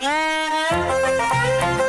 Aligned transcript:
Thank 0.00 1.82
you. 1.82 1.87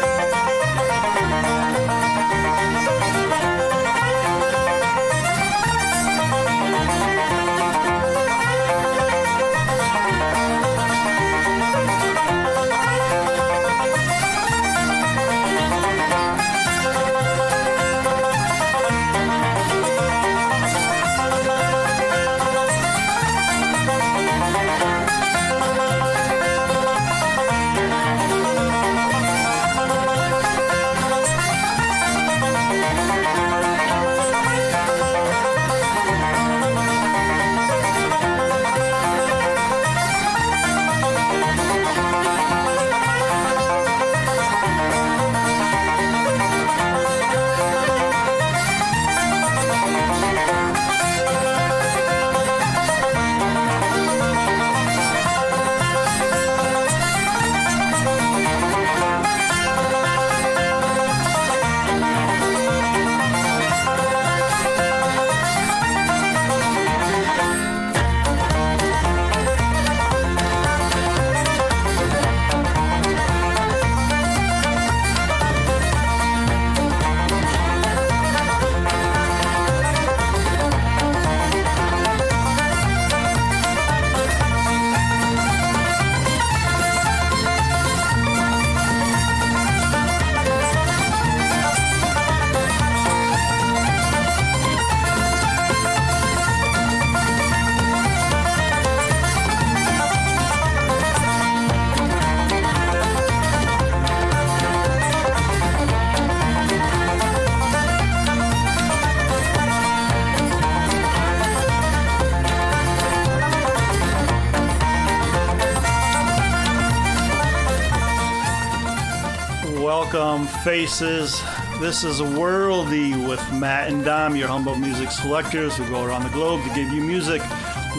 Welcome, 120.02 120.48
faces. 120.64 121.42
This 121.82 122.06
is 122.06 122.22
Worldy 122.22 123.28
with 123.28 123.42
Matt 123.52 123.90
and 123.90 124.04
Dom, 124.04 124.34
your 124.34 124.48
humble 124.48 124.76
music 124.76 125.12
selectors 125.12 125.76
who 125.76 125.86
go 125.90 126.06
around 126.06 126.24
the 126.24 126.30
globe 126.30 126.64
to 126.64 126.74
give 126.74 126.90
you 126.94 127.02
music 127.04 127.42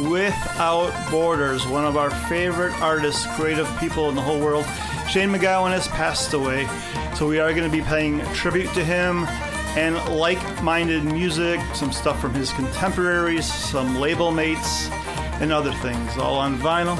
without 0.09 1.11
borders. 1.11 1.67
One 1.67 1.85
of 1.85 1.99
our 1.99 2.11
favorite 2.27 2.73
artists, 2.81 3.27
creative 3.37 3.69
people 3.79 4.09
in 4.09 4.15
the 4.15 4.23
whole 4.23 4.41
world, 4.41 4.65
Shane 5.11 5.29
MacGowan, 5.29 5.73
has 5.73 5.89
passed 5.89 6.33
away. 6.33 6.67
So 7.17 7.29
we 7.29 7.39
are 7.39 7.53
going 7.53 7.71
to 7.71 7.77
be 7.77 7.85
paying 7.85 8.21
tribute 8.33 8.73
to 8.73 8.83
him 8.83 9.27
and 9.77 9.95
like 10.09 10.63
minded 10.63 11.05
music, 11.05 11.61
some 11.75 11.93
stuff 11.93 12.19
from 12.19 12.33
his 12.33 12.51
contemporaries, 12.55 13.45
some 13.45 13.97
label 14.01 14.33
mates, 14.33 14.89
and 15.39 15.53
other 15.53 15.73
things, 15.75 16.17
all 16.17 16.37
on 16.37 16.57
vinyl. 16.59 16.97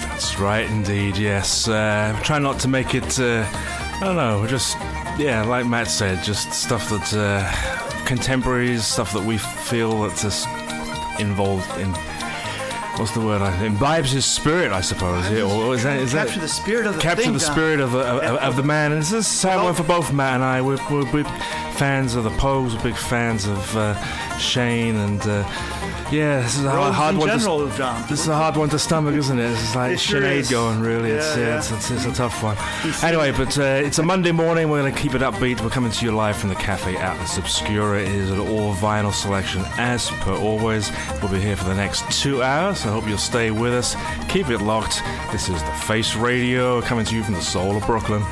That's 0.00 0.38
right, 0.38 0.68
indeed. 0.70 1.18
Yes. 1.18 1.68
Uh, 1.68 2.18
try 2.24 2.38
not 2.38 2.58
to 2.60 2.68
make 2.68 2.94
it. 2.94 3.20
Uh, 3.20 3.46
I 4.00 4.04
don't 4.04 4.16
know. 4.16 4.46
Just 4.46 4.76
yeah, 5.18 5.44
like 5.46 5.66
Matt 5.66 5.88
said, 5.88 6.22
just 6.22 6.52
stuff 6.52 6.88
that's 6.90 7.14
uh, 7.14 7.50
contemporaries, 8.06 8.84
stuff 8.86 9.12
that 9.12 9.24
we 9.24 9.38
feel 9.38 10.02
that's 10.02 10.22
just 10.22 10.46
involved 11.20 11.68
in. 11.78 11.92
What's 12.98 13.12
the 13.12 13.20
word? 13.20 13.42
I- 13.42 13.52
Imbibes 13.66 14.10
his 14.12 14.24
spirit, 14.24 14.72
I 14.72 14.80
suppose. 14.80 15.28
Yeah, 15.30 15.42
or 15.42 15.74
is 15.74 15.82
that 15.84 15.98
is 16.00 16.12
that 16.12 16.26
Capture 16.26 16.40
the 16.40 16.48
spirit 16.48 16.86
of 16.86 16.94
the 16.96 17.00
capture 17.00 17.22
thing, 17.24 17.32
the 17.32 17.40
spirit 17.40 17.80
of 17.80 17.92
the, 17.92 18.00
of, 18.00 18.22
of- 18.22 18.38
of 18.38 18.56
the 18.56 18.62
man? 18.62 18.92
And 18.92 19.00
this 19.00 19.08
is 19.12 19.18
a 19.18 19.22
sad 19.22 19.62
one 19.62 19.74
for 19.74 19.84
both 19.84 20.12
Matt 20.12 20.34
and 20.34 20.44
I. 20.44 20.62
We're, 20.62 20.78
we're 20.90 21.04
big 21.12 21.26
fans 21.78 22.16
of 22.16 22.24
the 22.24 22.30
Pogues. 22.30 22.74
We're 22.74 22.82
big 22.82 22.96
fans 22.96 23.46
of 23.46 23.76
uh, 23.76 23.94
Shane, 24.36 24.96
and 24.96 25.20
uh, 25.22 25.44
yeah, 26.10 26.40
this 26.40 26.58
is 26.58 26.64
a 26.64 26.70
hard, 26.70 27.16
one. 27.16 27.28
general, 27.28 27.68
to, 27.68 27.76
John. 27.76 28.04
This 28.08 28.20
is 28.20 28.28
a 28.28 28.34
hard 28.34 28.56
one 28.56 28.68
to 28.70 28.78
stomach, 28.80 29.14
isn't 29.14 29.38
it? 29.38 29.50
It's 29.52 29.76
like 29.76 29.92
It 29.92 30.00
sure 30.00 30.20
Sinead 30.20 30.38
is. 30.38 30.50
going, 30.50 30.80
really. 30.80 31.12
It's, 31.12 31.36
Yeah, 31.36 31.42
yeah, 31.42 31.48
yeah. 31.50 31.58
It's, 31.58 31.70
it's, 31.70 31.90
it's 31.92 32.04
a 32.06 32.12
tough 32.12 32.42
one. 32.42 32.56
Anyway, 33.04 33.30
but 33.30 33.56
uh, 33.56 33.62
it's 33.62 33.98
a 33.98 34.02
Monday 34.02 34.32
morning. 34.32 34.68
We're 34.68 34.80
going 34.80 34.92
to 34.92 35.00
keep 35.00 35.14
it 35.14 35.22
upbeat. 35.22 35.60
We're 35.60 35.70
coming 35.70 35.92
to 35.92 36.04
you 36.04 36.10
live 36.10 36.36
from 36.36 36.48
the 36.48 36.56
Cafe 36.56 36.96
Atlas 36.96 37.38
Obscura. 37.38 38.00
It 38.00 38.08
is 38.08 38.30
an 38.30 38.40
all 38.40 38.74
vinyl 38.74 39.14
selection, 39.14 39.62
as 39.76 40.10
per 40.22 40.34
always. 40.34 40.90
We'll 41.22 41.30
be 41.30 41.38
here 41.38 41.56
for 41.56 41.64
the 41.64 41.76
next 41.76 42.10
two 42.10 42.42
hours. 42.42 42.84
I 42.86 42.90
hope 42.90 43.06
you'll 43.06 43.18
stay 43.18 43.52
with 43.52 43.72
us. 43.72 43.94
Keep 44.28 44.48
it 44.48 44.58
locked. 44.58 45.00
This 45.30 45.48
is 45.48 45.62
The 45.62 45.72
Face 45.86 46.16
Radio 46.16 46.80
coming 46.82 47.04
to 47.04 47.14
you 47.14 47.22
from 47.22 47.34
the 47.34 47.42
soul 47.42 47.76
of 47.76 47.86
Brooklyn. 47.86 48.22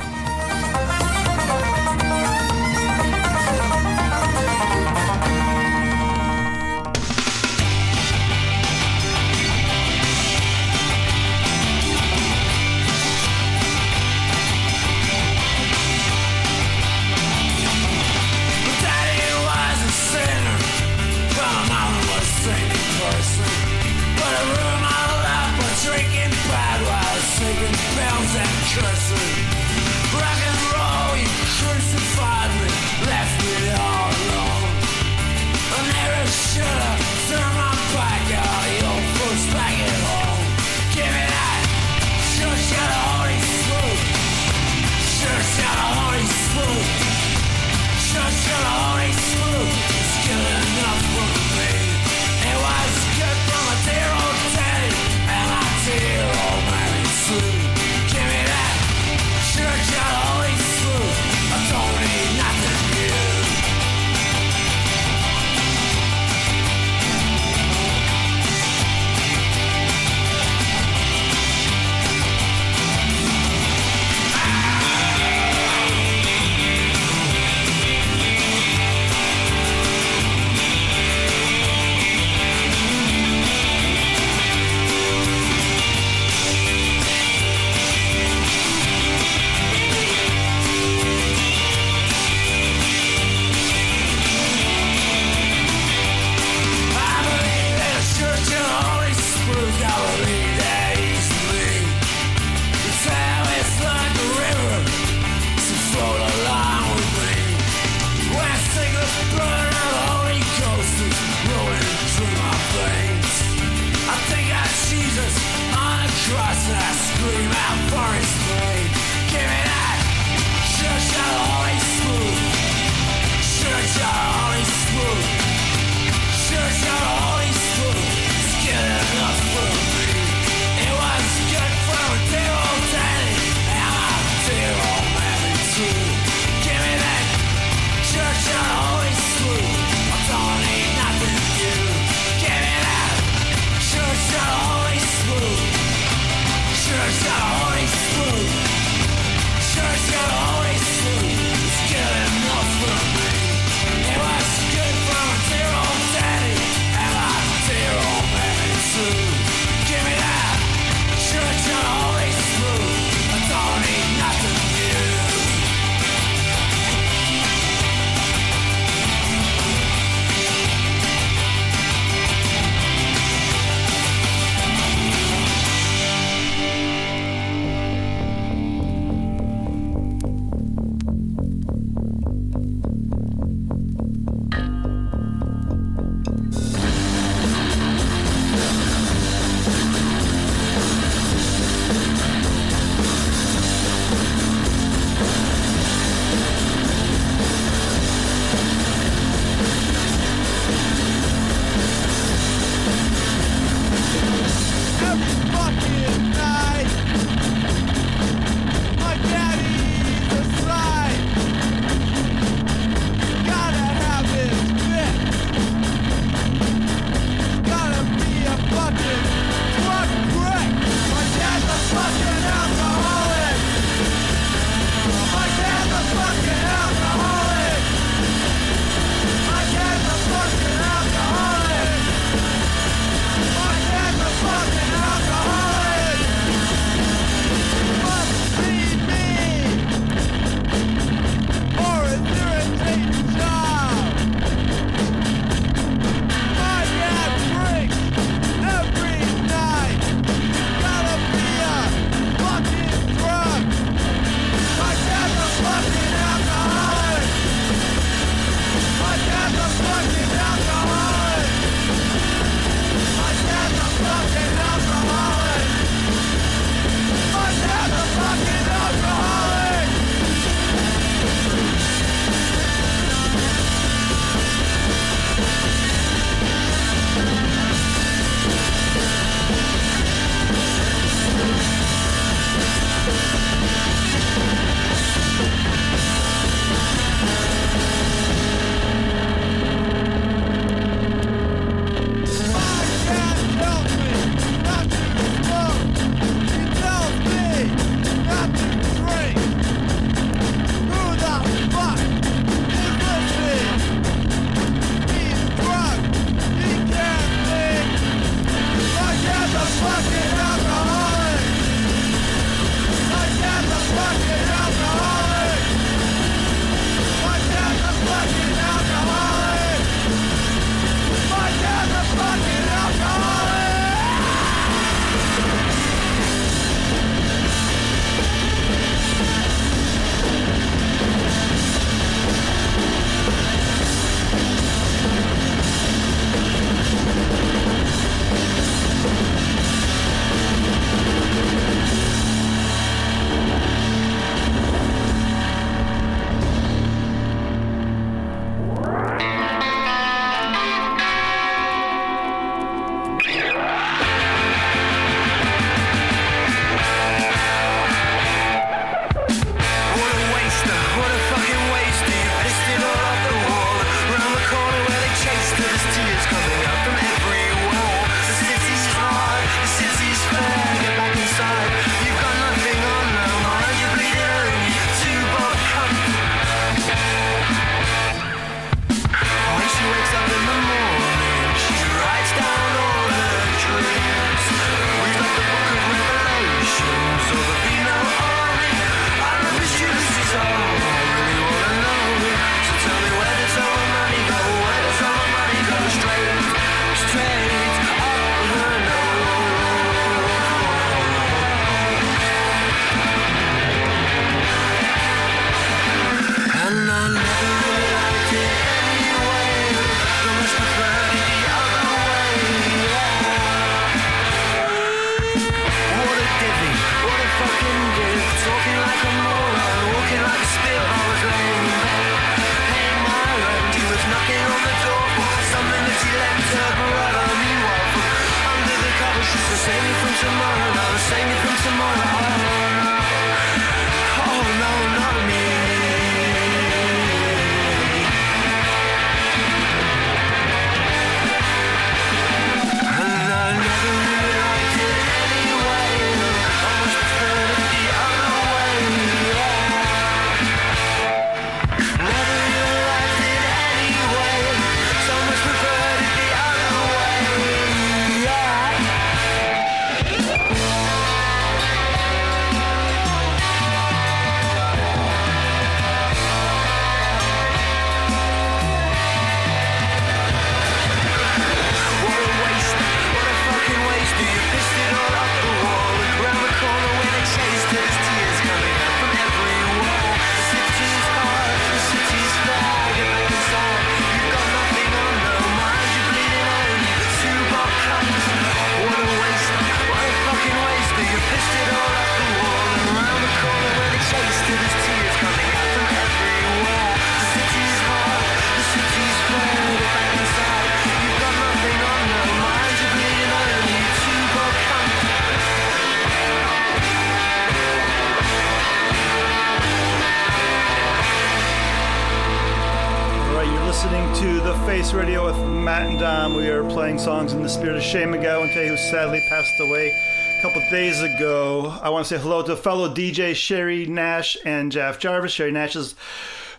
here 517.67 517.75
to 517.75 517.81
Shane 517.81 518.07
MacGowan 518.13 518.47
who 518.47 518.77
sadly 518.77 519.21
passed 519.27 519.59
away 519.59 519.89
a 519.89 520.41
couple 520.41 520.61
days 520.71 521.01
ago. 521.01 521.77
I 521.81 521.89
want 521.89 522.05
to 522.05 522.15
say 522.15 522.21
hello 522.21 522.41
to 522.43 522.55
fellow 522.55 522.87
DJ 522.87 523.35
Sherry 523.35 523.85
Nash 523.85 524.37
and 524.45 524.71
Jeff 524.71 524.99
Jarvis. 524.99 525.33
Sherry 525.33 525.51
Nash 525.51 525.75
is 525.75 525.93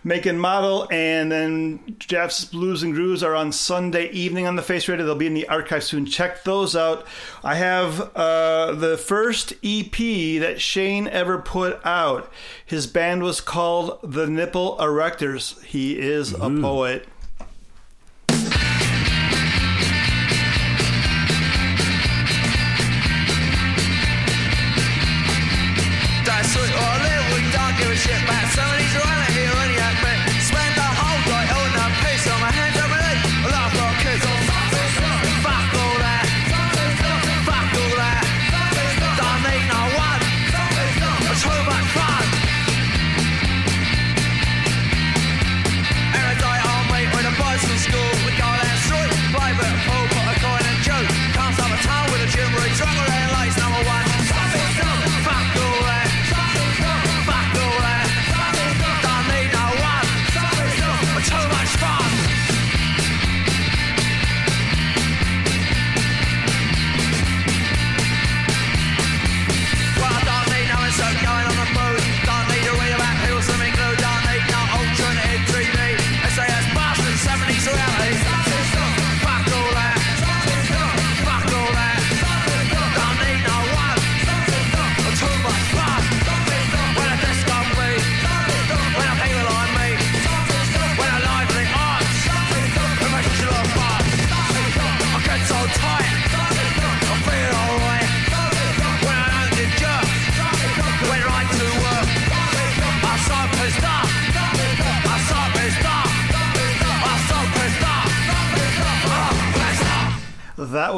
making 0.04 0.38
model, 0.38 0.86
and 0.90 1.32
then 1.32 1.96
Jeff's 1.98 2.44
Blues 2.44 2.82
and 2.82 2.92
Grooves 2.92 3.22
are 3.22 3.34
on 3.34 3.52
Sunday 3.52 4.10
evening 4.10 4.46
on 4.46 4.56
the 4.56 4.62
Face 4.62 4.86
Radio. 4.86 5.06
They'll 5.06 5.14
be 5.14 5.26
in 5.26 5.32
the 5.32 5.48
archive 5.48 5.82
soon. 5.82 6.04
Check 6.04 6.44
those 6.44 6.76
out. 6.76 7.06
I 7.42 7.54
have 7.54 8.14
uh, 8.14 8.72
the 8.72 8.98
first 8.98 9.54
EP 9.64 9.96
that 9.96 10.56
Shane 10.58 11.08
ever 11.08 11.38
put 11.38 11.80
out. 11.86 12.30
His 12.66 12.86
band 12.86 13.22
was 13.22 13.40
called 13.40 13.98
The 14.02 14.26
Nipple 14.26 14.76
Erectors. 14.76 15.64
He 15.64 15.98
is 15.98 16.34
mm-hmm. 16.34 16.42
a 16.42 16.50
mm. 16.50 16.60
poet. 16.60 17.08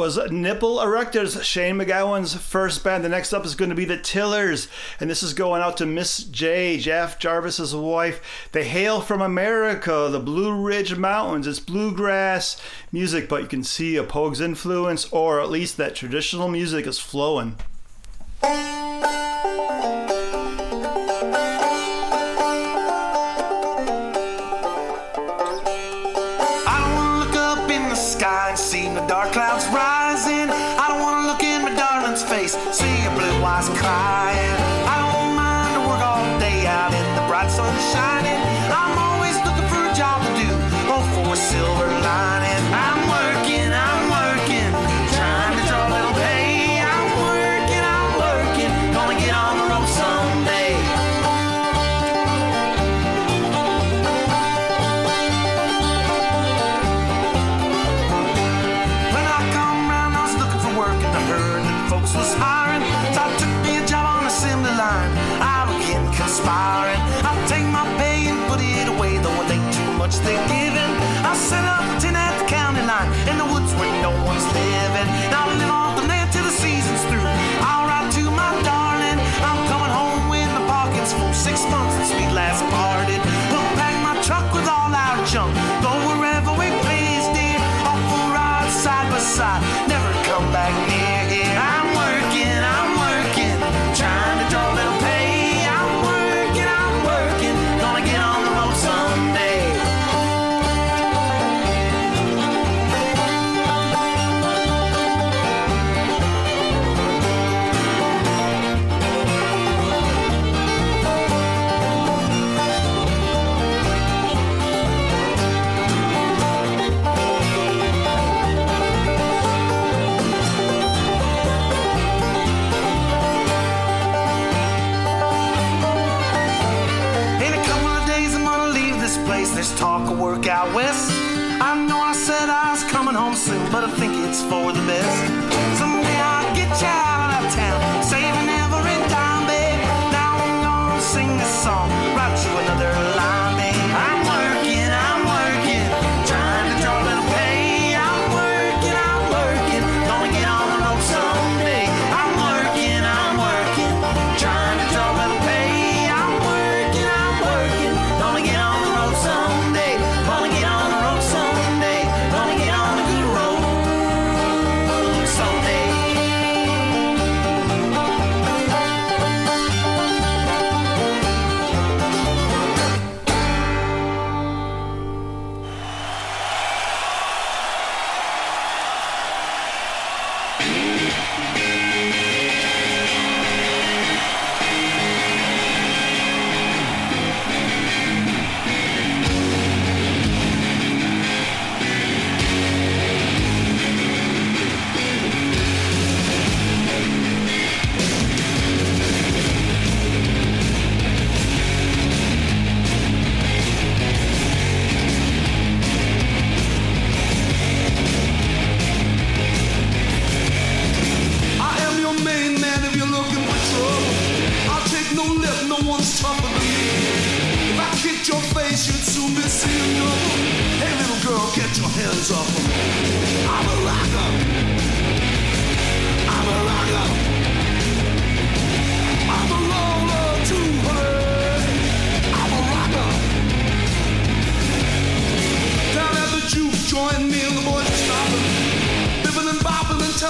was 0.01 0.17
Nipple 0.31 0.77
Erectors, 0.77 1.43
Shane 1.43 1.77
MacGowan's 1.77 2.33
first 2.33 2.83
band. 2.83 3.03
The 3.03 3.09
next 3.09 3.33
up 3.33 3.45
is 3.45 3.53
going 3.53 3.69
to 3.69 3.75
be 3.75 3.85
The 3.85 3.99
Tillers, 3.99 4.67
and 4.99 5.07
this 5.07 5.21
is 5.21 5.35
going 5.35 5.61
out 5.61 5.77
to 5.77 5.85
Miss 5.85 6.23
J, 6.23 6.79
Jeff 6.79 7.19
Jarvis's 7.19 7.75
wife. 7.75 8.49
They 8.51 8.63
hail 8.63 8.99
from 8.99 9.21
America, 9.21 10.09
the 10.11 10.19
Blue 10.19 10.59
Ridge 10.59 10.95
Mountains. 10.95 11.45
It's 11.45 11.59
bluegrass 11.59 12.59
music, 12.91 13.29
but 13.29 13.43
you 13.43 13.47
can 13.47 13.63
see 13.63 13.95
a 13.95 14.03
Pogue's 14.03 14.41
influence, 14.41 15.07
or 15.11 15.39
at 15.39 15.51
least 15.51 15.77
that 15.77 15.93
traditional 15.93 16.47
music 16.47 16.87
is 16.87 16.97
flowing. 16.97 17.57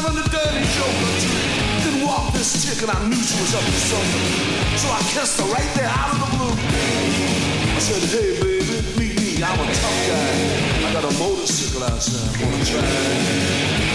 Telling 0.01 0.17
a 0.17 0.27
dirty 0.29 0.65
joke 0.73 0.97
or 1.05 1.13
two. 1.21 1.29
Didn't 1.85 2.05
walk 2.07 2.33
this 2.33 2.49
chick 2.65 2.81
and 2.81 2.89
I 2.89 2.97
knew 3.07 3.21
she 3.21 3.37
was 3.37 3.53
up 3.53 3.61
to 3.61 3.79
something. 3.91 4.25
So 4.81 4.87
I 4.89 5.01
kissed 5.13 5.39
her 5.41 5.47
right 5.53 5.71
there 5.77 5.89
out 5.89 6.09
of 6.13 6.17
the 6.21 6.29
blue. 6.37 6.55
I 6.57 7.79
said, 7.79 8.01
hey 8.09 8.33
baby, 8.41 8.81
meet 8.97 9.13
me, 9.21 9.43
I'm 9.43 9.59
a 9.59 9.65
tough 9.69 9.99
guy. 10.09 10.87
I 10.87 10.93
got 10.93 11.05
a 11.05 11.13
motorcycle 11.21 11.83
outside, 11.85 12.33
wanna 12.41 12.65
try. 12.65 12.81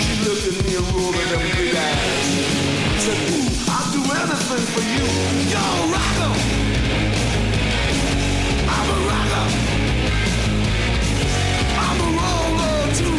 She 0.05 0.15
looked 0.23 0.47
at 0.47 0.55
me 0.63 0.79
and 0.79 0.87
rolled 0.95 1.15
her 1.17 1.27
them 1.27 1.43
big 1.59 1.75
eyes. 1.75 2.29
I 2.87 2.99
said, 3.03 3.19
ooh, 3.35 3.51
I'll 3.67 3.91
do 3.91 4.01
anything 4.07 4.65
for 4.75 4.85
you. 4.87 5.07
Yo, 5.51 5.65
rocker! 5.91 6.33
I'm 8.63 8.87
a 8.95 8.99
rocker! 9.11 9.47
I'm 11.83 11.99
a 11.99 12.09
roller 12.15 12.79
too, 12.95 13.17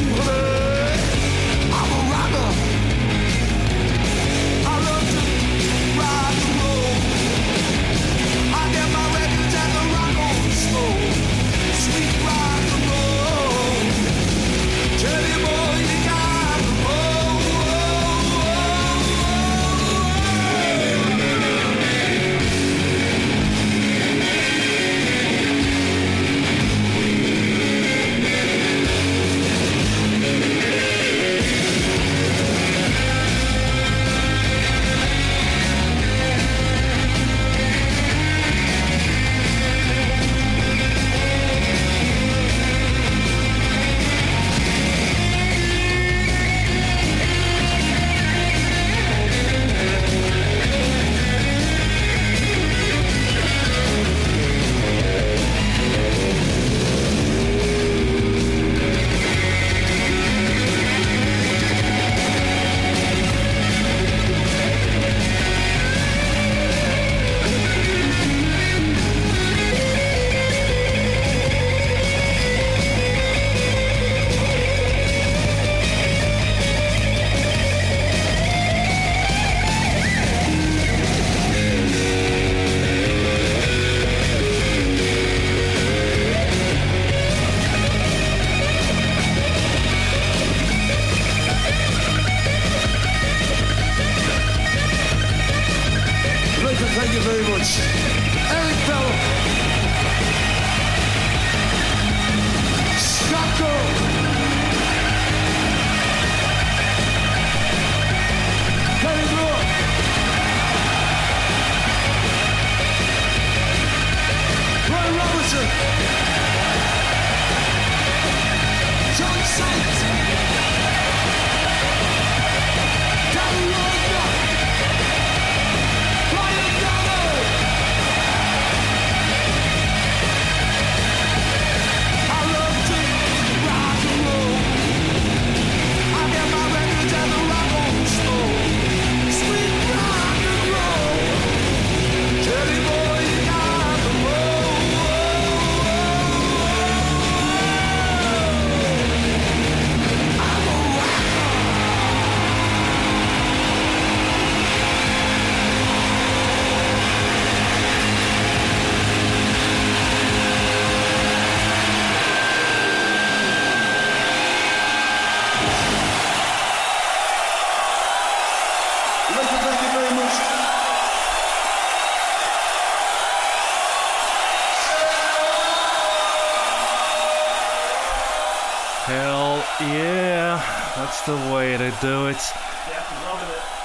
the 181.28 181.54
way 181.54 181.76
to 181.76 181.94
do 182.00 182.28
it. 182.28 182.42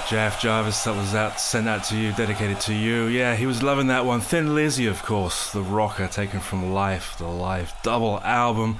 Jeff 0.07 0.39
Jarvis, 0.39 0.81
that 0.85 0.95
was 0.95 1.13
out 1.13 1.41
sent 1.41 1.67
out 1.67 1.83
to 1.85 1.97
you, 1.97 2.13
dedicated 2.13 2.61
to 2.61 2.73
you. 2.73 3.07
Yeah, 3.07 3.35
he 3.35 3.45
was 3.45 3.61
loving 3.61 3.87
that 3.87 4.05
one. 4.05 4.21
Thin 4.21 4.55
Lizzy, 4.55 4.87
of 4.87 5.03
course, 5.03 5.51
the 5.51 5.61
rocker 5.61 6.07
taken 6.07 6.39
from 6.39 6.73
Life, 6.73 7.17
the 7.17 7.27
Life 7.27 7.75
double 7.83 8.21
album. 8.21 8.79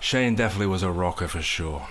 Shane 0.00 0.34
definitely 0.34 0.66
was 0.66 0.82
a 0.82 0.90
rocker 0.90 1.28
for 1.28 1.40
sure. 1.40 1.86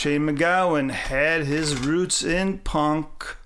Shane 0.00 0.22
MacGowan 0.22 0.90
had 0.92 1.44
his 1.44 1.76
roots 1.76 2.22
in 2.22 2.56
punk. 2.60 3.36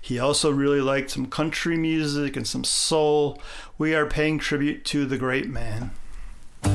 He 0.00 0.18
also 0.18 0.50
really 0.50 0.80
liked 0.80 1.10
some 1.10 1.26
country 1.26 1.76
music 1.76 2.38
and 2.38 2.46
some 2.46 2.64
soul. 2.64 3.38
We 3.76 3.94
are 3.94 4.06
paying 4.06 4.38
tribute 4.38 4.86
to 4.86 5.04
the 5.04 5.18
great 5.18 5.50
man. 5.50 5.90
I 6.64 6.70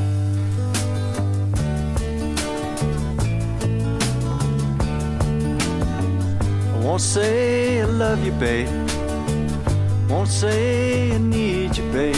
won't 6.83 7.01
say 7.01 7.81
I 7.81 7.85
love 7.85 8.23
you, 8.23 8.31
babe. 8.33 8.69
Won't 10.07 10.29
say 10.29 11.13
I 11.13 11.17
need 11.17 11.75
you, 11.75 11.91
babe. 11.91 12.15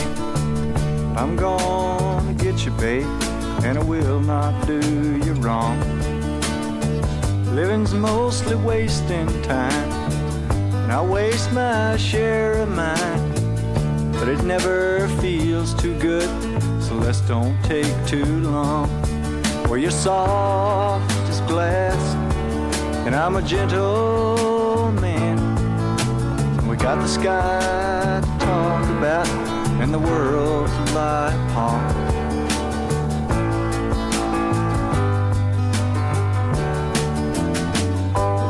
I'm 1.15 1.38
gonna 1.38 2.34
get 2.34 2.65
you, 2.65 2.72
babe, 2.72 3.08
and 3.63 3.78
I 3.78 3.84
will 3.86 4.20
not 4.20 4.67
do 4.67 4.82
you 5.24 5.32
wrong. 5.36 6.07
Living's 7.58 7.91
mostly 7.91 8.56
wasting 8.56 9.26
time, 9.41 9.89
and 10.84 10.91
I 10.91 11.02
waste 11.02 11.52
my 11.54 11.98
share 11.98 12.54
of 12.62 12.70
mine. 12.70 13.32
But 14.12 14.28
it 14.30 14.43
never 14.43 15.08
feels 15.20 15.74
too 15.74 15.98
good, 15.98 16.30
so 16.80 16.93
let's 16.93 17.20
don't 17.22 17.60
take 17.63 17.91
too 18.06 18.41
long. 18.41 18.88
Where 19.70 19.80
you're 19.80 19.89
soft 19.89 21.12
as 21.30 21.41
glass, 21.50 22.13
and 23.08 23.15
I'm 23.15 23.38
a 23.38 23.41
gentle 23.41 24.91
man. 25.02 25.38
We 26.67 26.78
got 26.78 27.00
the 27.02 27.08
sky 27.08 28.22
to 28.22 28.46
talk 28.46 28.88
about 29.00 29.28
and 29.82 29.91
the 29.91 29.98
world 29.98 30.67
to 30.67 30.93
lie 30.93 31.34
upon. 31.50 32.07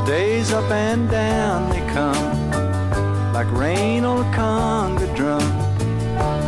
Days 0.08 0.54
up 0.54 0.72
and 0.72 1.10
down 1.10 1.70
they 1.70 1.86
come 1.94 3.34
like 3.34 3.52
rain 3.52 4.06
on 4.06 4.26
a 4.26 4.30
conga 4.38 5.14
drum. 5.18 5.48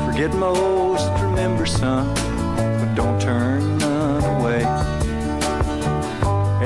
Forget 0.06 0.34
most, 0.34 1.12
remember 1.22 1.66
some, 1.66 2.08
but 2.56 2.96
don't 2.96 3.20
turn 3.20 3.78
none 3.78 4.24
away. 4.24 4.64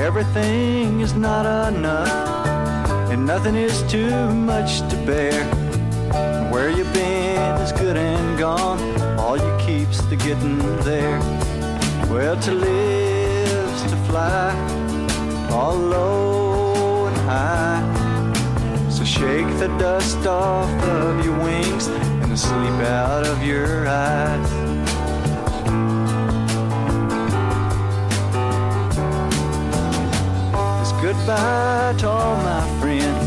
Everything 0.00 1.00
is 1.00 1.14
not 1.14 1.44
enough, 1.74 3.10
and 3.10 3.26
nothing 3.26 3.56
is 3.56 3.82
too 3.90 4.32
much 4.32 4.78
to 4.90 4.96
bear. 5.04 5.44
Where 6.52 6.70
you've 6.70 6.92
been 6.92 7.60
is 7.60 7.72
good 7.72 7.96
and 7.96 8.38
gone, 8.38 8.78
all 9.18 9.36
you 9.36 9.52
keep's 9.66 10.00
the 10.06 10.14
getting 10.14 10.58
there. 10.84 11.18
Well, 12.08 12.36
to 12.42 12.52
live's 12.52 13.82
to 13.90 13.96
fly, 14.06 14.54
all 15.50 15.74
low 15.74 16.33
high. 17.34 17.82
So 18.88 19.04
shake 19.04 19.50
the 19.58 19.68
dust 19.78 20.26
off 20.26 20.70
of 21.00 21.24
your 21.24 21.36
wings 21.46 21.86
and 22.22 22.30
the 22.32 22.36
sleep 22.36 22.78
out 23.02 23.24
of 23.32 23.38
your 23.50 23.88
eyes. 23.88 24.50
It's 30.82 30.94
goodbye 31.04 31.94
to 32.00 32.08
all 32.08 32.36
my 32.50 32.64
friends. 32.80 33.26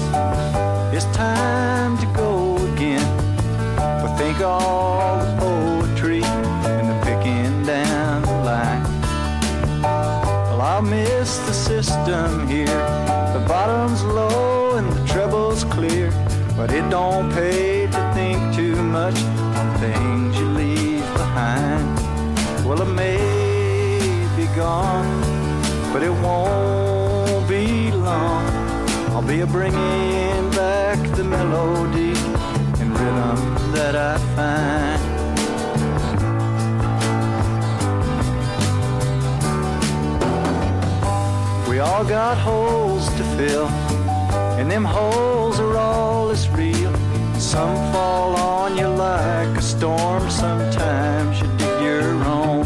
It's 0.96 1.08
time 1.16 1.98
to 2.04 2.08
go 2.24 2.32
again. 2.72 3.08
But 4.02 4.12
think 4.18 4.40
all 4.42 5.20
the 5.24 5.32
poetry 5.44 6.22
and 6.24 6.86
the 6.92 6.98
picking 7.08 7.54
down 7.66 8.22
the 8.22 8.38
line. 8.50 8.84
Well, 10.48 10.62
I'll 10.62 10.82
miss 10.82 11.30
the 11.48 11.54
system 11.54 12.48
here. 12.48 12.87
The 13.38 13.46
bottom's 13.46 14.04
low 14.04 14.78
and 14.78 14.92
the 14.92 15.06
treble's 15.06 15.64
clear. 15.64 16.10
But 16.58 16.72
it 16.74 16.90
don't 16.90 17.32
pay 17.32 17.86
to 17.86 18.14
think 18.16 18.56
too 18.56 18.76
much 18.82 19.14
on 19.60 19.78
things 19.78 20.40
you 20.40 20.50
leave 20.50 21.06
behind. 21.14 21.86
Well, 22.66 22.82
it 22.82 22.92
may 22.96 23.20
be 24.36 24.48
gone, 24.56 25.22
but 25.94 26.02
it 26.02 26.10
won't 26.10 27.48
be 27.48 27.92
long. 27.92 28.44
I'll 29.14 29.22
be 29.22 29.42
a 29.42 29.46
bringing 29.46 30.50
back 30.52 30.98
the 31.16 31.24
melody 31.24 32.14
and 32.82 32.90
rhythm 33.00 33.38
that 33.74 33.96
I 33.96 34.18
find. 34.36 35.18
We 41.70 41.78
all 41.80 42.04
got 42.04 42.34
to 42.34 42.97
fill, 43.38 43.68
and 44.58 44.70
them 44.72 44.84
holes 44.84 45.60
are 45.60 45.78
all 45.78 46.32
as 46.32 46.50
real. 46.50 46.94
Some 47.40 47.76
fall 47.94 48.36
on 48.36 48.76
you 48.76 48.88
like 48.88 49.56
a 49.56 49.62
storm, 49.62 50.28
sometimes 50.30 51.40
you 51.40 51.48
dig 51.58 51.82
your 51.84 52.16
own. 52.26 52.66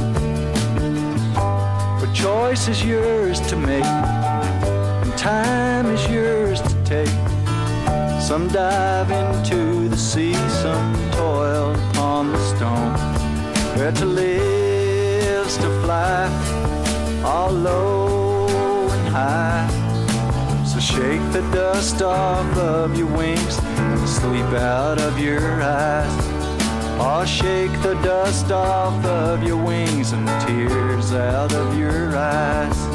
But 1.99 2.13
choice 2.13 2.69
is 2.69 2.85
yours 2.85 3.41
to 3.49 3.57
make, 3.57 3.83
and 5.03 5.13
time 5.17 5.87
is 5.87 6.07
yours 6.09 6.61
to 6.61 6.73
take. 6.85 7.17
Some 8.21 8.47
dive 8.47 9.11
into 9.11 9.89
the 9.89 9.97
sea, 9.97 10.35
some 10.63 10.93
toil 11.11 11.75
upon 11.89 12.31
the 12.31 12.39
stone. 12.55 12.93
Where 13.75 13.91
to 13.91 14.05
live's 14.05 15.57
to 15.57 15.69
fly, 15.81 16.29
dust 21.73 22.01
off 22.01 22.57
of 22.57 22.97
your 22.97 23.07
wings 23.07 23.57
and 23.63 24.09
sleep 24.09 24.51
out 24.59 24.99
of 24.99 25.17
your 25.17 25.63
eyes. 25.63 26.27
I'll 26.99 27.25
shake 27.25 27.71
the 27.81 27.93
dust 28.03 28.51
off 28.51 29.05
of 29.05 29.41
your 29.41 29.55
wings 29.55 30.11
and 30.11 30.27
tears 30.45 31.13
out 31.13 31.53
of 31.53 31.79
your 31.79 32.17
eyes. 32.17 32.90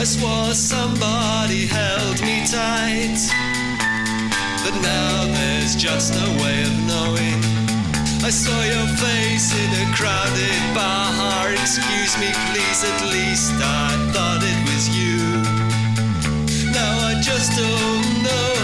I 0.00 0.04
swore 0.04 0.54
somebody 0.54 1.66
held 1.66 2.22
me 2.22 2.40
tight. 2.46 3.20
But 4.64 4.74
now 4.80 5.26
there's 5.28 5.76
just 5.76 6.14
no 6.14 6.24
way 6.40 6.62
of 6.62 6.72
knowing. 6.88 7.36
I 8.24 8.30
saw 8.30 8.58
your 8.64 8.88
face 8.96 9.52
in 9.52 9.70
a 9.76 9.94
crowded 9.94 10.74
bar. 10.74 11.52
Excuse 11.52 12.16
me, 12.16 12.32
please, 12.48 12.80
at 12.82 13.12
least 13.12 13.52
I 13.60 13.92
thought 14.14 14.40
it 14.40 14.60
was 14.72 14.88
you. 14.88 15.20
Now 16.72 17.08
I 17.10 17.20
just 17.20 17.52
don't 17.58 18.22
know 18.24 18.59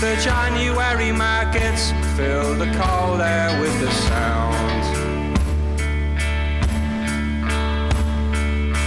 The 0.00 0.14
January 0.22 1.10
markets 1.10 1.90
fill 2.16 2.54
the 2.54 2.70
cold 2.78 3.20
air 3.20 3.60
with 3.60 3.80
the 3.80 3.90
sound. 3.90 4.84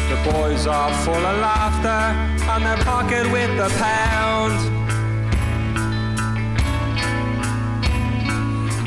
The 0.09 0.31
boys 0.31 0.67
are 0.67 0.93
full 1.03 1.13
of 1.13 1.39
laughter 1.39 2.01
and 2.49 2.65
their 2.65 2.77
pocket 2.85 3.29
with 3.29 3.57
the 3.57 3.67
pound. 3.77 4.53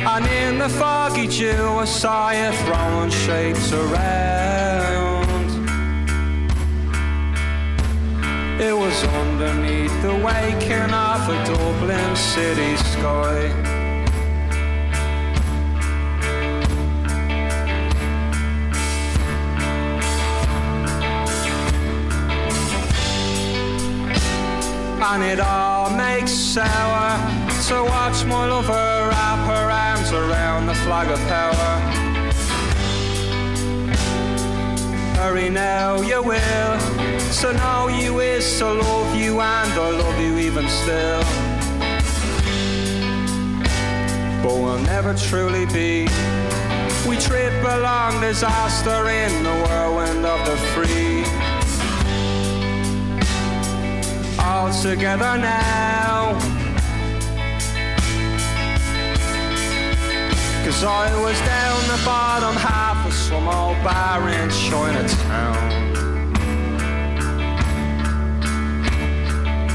And 0.06 0.26
in 0.26 0.58
the 0.58 0.70
foggy 0.70 1.26
dew, 1.26 1.66
I 1.78 1.84
saw 1.84 2.30
you 2.30 2.52
throwing 2.64 3.10
shapes 3.10 3.70
around. 3.70 4.53
It 8.56 8.72
was 8.72 9.02
underneath 9.04 10.00
the 10.00 10.14
waking 10.14 10.92
of 10.94 11.28
a 11.28 11.44
Dublin 11.44 12.14
city 12.14 12.76
sky. 12.76 13.50
And 25.02 25.22
it 25.24 25.40
all 25.40 25.90
makes 25.90 26.30
sour 26.30 27.18
to 27.68 27.84
watch 27.90 28.24
my 28.24 28.46
lover 28.46 28.70
wrap 28.72 29.46
her 29.48 29.70
arms 29.70 30.12
around 30.12 30.66
the 30.66 30.74
flag 30.74 31.10
of 31.10 31.18
power. 31.26 32.03
Hurry 35.24 35.48
now, 35.48 36.02
you 36.02 36.22
will. 36.22 36.78
So 37.32 37.50
now 37.50 37.88
you 37.88 38.20
is 38.20 38.58
to 38.58 38.66
love 38.66 39.16
you, 39.16 39.40
and 39.40 39.72
I 39.72 39.90
love 40.02 40.20
you 40.20 40.36
even 40.36 40.68
still. 40.68 41.24
But 44.42 44.54
we'll 44.60 44.80
never 44.80 45.14
truly 45.14 45.64
be. 45.64 46.06
We 47.08 47.16
trip 47.16 47.54
along 47.64 48.20
disaster 48.20 49.08
in 49.08 49.32
the 49.42 49.54
whirlwind 49.64 50.26
of 50.26 50.40
the 50.44 50.58
free. 50.74 51.24
All 54.44 54.70
together 54.82 55.38
now. 55.38 56.38
Cause 60.66 60.84
I 60.84 61.08
was 61.22 61.38
down 61.40 61.80
the 61.88 62.04
bottom 62.04 62.54
half 62.56 62.93
of 63.04 63.12
some 63.12 63.48
old 63.48 63.76
bar 63.84 64.28
in 64.30 64.48
Chinatown. 64.50 65.92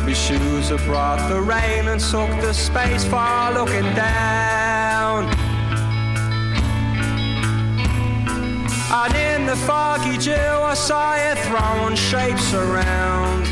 My 0.04 0.14
shoes 0.14 0.70
have 0.70 0.84
brought 0.86 1.30
the 1.30 1.40
rain 1.40 1.88
and 1.88 2.02
took 2.02 2.30
the 2.42 2.54
space 2.54 3.04
for 3.04 3.52
looking 3.54 3.94
down. 3.94 5.26
And 8.92 9.16
in 9.16 9.46
the 9.46 9.56
foggy 9.68 10.18
dew, 10.18 10.34
I 10.34 10.74
saw 10.74 11.14
you 11.14 11.36
throwing 11.44 11.96
shapes 11.96 12.54
around. 12.54 13.46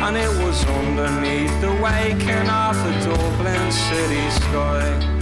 And 0.00 0.16
it 0.16 0.30
was 0.42 0.64
underneath 0.64 1.60
the 1.60 1.72
waking 1.82 2.48
of 2.48 2.76
the 2.84 2.92
Dublin 3.04 3.70
city 3.72 4.30
sky. 4.30 5.17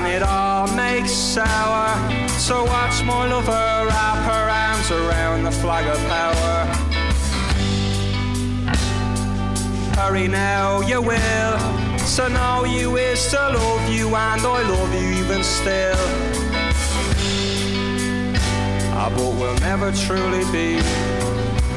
And 0.00 0.08
it 0.08 0.22
all 0.22 0.66
makes 0.74 1.12
sour 1.12 1.88
So 2.30 2.64
watch 2.64 3.04
my 3.04 3.28
lover 3.28 3.50
wrap 3.86 4.24
her 4.24 4.48
arms 4.48 4.90
around 4.90 5.44
the 5.44 5.50
flag 5.50 5.84
of 5.86 5.98
power. 6.08 6.56
Hurry 9.96 10.26
now, 10.26 10.80
you 10.80 11.02
will. 11.02 11.58
So 11.98 12.28
now 12.28 12.64
you 12.64 12.96
is 12.96 13.30
to 13.32 13.36
love 13.36 13.92
you, 13.92 14.06
and 14.08 14.40
I 14.40 14.62
love 14.62 14.94
you 14.94 15.22
even 15.22 15.44
still. 15.44 16.06
Ah, 18.96 19.12
but 19.14 19.34
we'll 19.38 19.60
never 19.60 19.92
truly 19.92 20.44
be. 20.50 20.80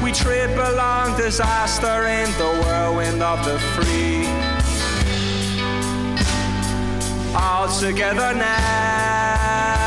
We 0.02 0.12
trip 0.12 0.56
along 0.72 1.18
disaster 1.18 2.06
in 2.06 2.30
the 2.38 2.50
whirlwind 2.62 3.22
of 3.22 3.44
the 3.44 3.58
free. 3.74 4.33
Together 7.80 8.32
now. 8.34 9.83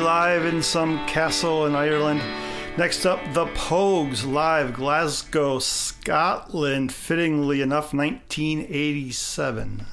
live 0.00 0.46
in 0.46 0.62
some 0.62 1.06
castle 1.06 1.66
in 1.66 1.74
Ireland. 1.74 2.22
Next 2.78 3.04
up, 3.04 3.20
The 3.34 3.46
Pogues 3.46 4.24
live 4.24 4.72
Glasgow, 4.72 5.58
Scotland, 5.58 6.92
fittingly 6.92 7.60
enough, 7.60 7.92
1987. 7.92 9.86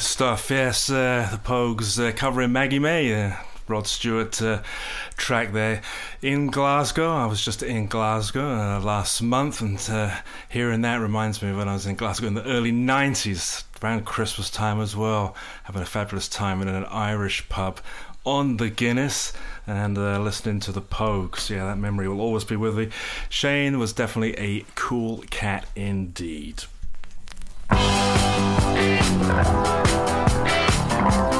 Stuff. 0.00 0.50
Yes, 0.50 0.88
uh, 0.88 1.28
the 1.30 1.36
Pogues 1.36 1.98
uh, 2.02 2.12
covering 2.16 2.52
Maggie 2.52 2.78
May, 2.78 3.12
uh, 3.12 3.36
Rod 3.68 3.86
Stewart 3.86 4.40
uh, 4.40 4.62
track 5.18 5.52
there 5.52 5.82
in 6.22 6.46
Glasgow. 6.46 7.10
I 7.10 7.26
was 7.26 7.44
just 7.44 7.62
in 7.62 7.86
Glasgow 7.86 8.48
uh, 8.48 8.80
last 8.80 9.20
month, 9.20 9.60
and 9.60 9.78
uh, 9.90 10.16
hearing 10.48 10.80
that 10.80 10.96
reminds 10.96 11.42
me 11.42 11.50
of 11.50 11.58
when 11.58 11.68
I 11.68 11.74
was 11.74 11.86
in 11.86 11.96
Glasgow 11.96 12.26
in 12.26 12.34
the 12.34 12.46
early 12.46 12.72
90s, 12.72 13.64
around 13.82 14.06
Christmas 14.06 14.48
time 14.48 14.80
as 14.80 14.96
well, 14.96 15.36
having 15.64 15.82
a 15.82 15.86
fabulous 15.86 16.28
time 16.28 16.62
in 16.62 16.68
an 16.68 16.86
Irish 16.86 17.46
pub 17.50 17.78
on 18.24 18.56
the 18.56 18.70
Guinness 18.70 19.34
and 19.66 19.98
uh, 19.98 20.18
listening 20.18 20.60
to 20.60 20.72
the 20.72 20.82
Pogues. 20.82 21.50
Yeah, 21.50 21.66
that 21.66 21.78
memory 21.78 22.08
will 22.08 22.22
always 22.22 22.44
be 22.44 22.56
with 22.56 22.76
me. 22.76 22.88
Shane 23.28 23.78
was 23.78 23.92
definitely 23.92 24.34
a 24.38 24.64
cool 24.76 25.24
cat 25.30 25.66
indeed. 25.76 26.64
Thank 31.02 31.39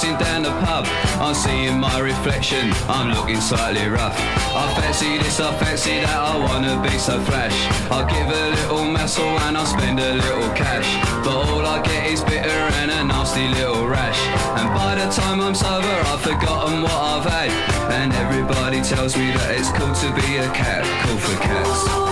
Been 0.00 0.18
down 0.18 0.42
the 0.42 0.50
pub. 0.64 0.86
I'm 1.20 1.34
seeing 1.34 1.78
my 1.78 2.00
reflection, 2.00 2.72
I'm 2.88 3.14
looking 3.14 3.40
slightly 3.40 3.86
rough. 3.86 4.16
I 4.18 4.74
fancy 4.80 5.18
this, 5.18 5.38
I 5.38 5.54
fancy 5.58 6.00
that, 6.00 6.16
I 6.16 6.36
wanna 6.38 6.82
be 6.82 6.96
so 6.98 7.20
flash. 7.20 7.54
I'll 7.88 8.06
give 8.06 8.26
a 8.26 8.50
little 8.50 8.84
muscle 8.84 9.38
and 9.44 9.56
I'll 9.56 9.66
spend 9.66 10.00
a 10.00 10.14
little 10.14 10.50
cash. 10.54 10.88
But 11.22 11.36
all 11.46 11.64
I 11.64 11.82
get 11.82 12.10
is 12.10 12.24
bitter 12.24 12.48
and 12.48 12.90
a 12.90 13.04
nasty 13.04 13.46
little 13.48 13.86
rash. 13.86 14.18
And 14.58 14.74
by 14.74 14.96
the 14.96 15.08
time 15.12 15.40
I'm 15.40 15.54
sober, 15.54 15.86
I've 15.86 16.22
forgotten 16.22 16.82
what 16.82 16.92
I've 16.92 17.24
had. 17.24 17.50
And 17.92 18.12
everybody 18.14 18.80
tells 18.80 19.14
me 19.16 19.30
that 19.30 19.54
it's 19.54 19.70
cool 19.70 19.94
to 19.94 20.08
be 20.20 20.38
a 20.38 20.50
cat, 20.52 20.82
cool 21.06 21.18
for 21.18 21.36
cats. 21.42 22.11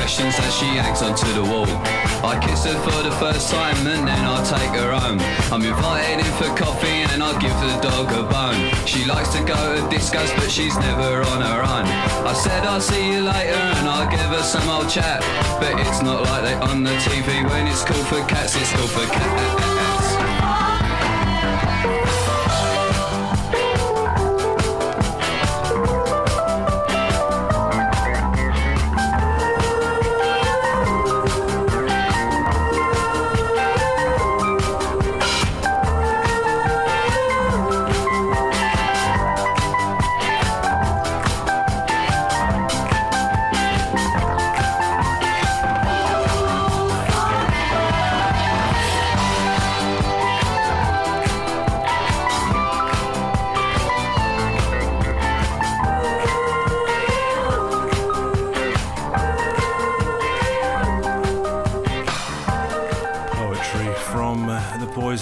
Questions 0.00 0.34
as 0.38 0.56
she 0.56 0.64
hangs 0.80 1.02
onto 1.02 1.30
the 1.34 1.44
wall. 1.44 1.68
I 2.24 2.40
kiss 2.40 2.64
her 2.64 2.78
for 2.88 3.02
the 3.02 3.14
first 3.20 3.50
time 3.50 3.76
and 3.86 4.08
then 4.08 4.24
I 4.24 4.38
take 4.48 4.72
her 4.80 4.92
home. 4.96 5.20
I'm 5.52 5.62
invited 5.62 6.24
in 6.24 6.32
for 6.40 6.48
coffee 6.56 7.04
and 7.12 7.22
I 7.22 7.38
give 7.38 7.52
the 7.60 7.76
dog 7.84 8.08
a 8.16 8.24
bone. 8.24 8.62
She 8.86 9.04
likes 9.04 9.28
to 9.36 9.44
go 9.44 9.60
to 9.76 9.82
discos 9.94 10.34
but 10.36 10.50
she's 10.50 10.74
never 10.78 11.20
on 11.32 11.42
her 11.42 11.60
own. 11.76 11.86
I 12.24 12.32
said 12.32 12.64
I'll 12.64 12.80
see 12.80 13.12
you 13.12 13.20
later 13.20 13.60
and 13.76 13.86
I'll 13.86 14.10
give 14.10 14.30
her 14.36 14.42
some 14.42 14.66
old 14.70 14.88
chat. 14.88 15.20
But 15.60 15.78
it's 15.78 16.00
not 16.00 16.22
like 16.22 16.44
they 16.44 16.54
on 16.54 16.82
the 16.82 16.96
TV 17.04 17.44
when 17.50 17.66
it's 17.66 17.84
cool 17.84 18.04
for 18.04 18.24
cats, 18.26 18.56
it's 18.56 18.72
cool 18.72 18.88
for 18.88 19.06
cats. 19.12 20.39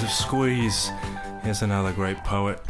Of 0.09 0.15
Squeeze. 0.15 0.91
Here's 1.43 1.61
another 1.61 1.93
great 1.93 2.17
poet. 2.25 2.61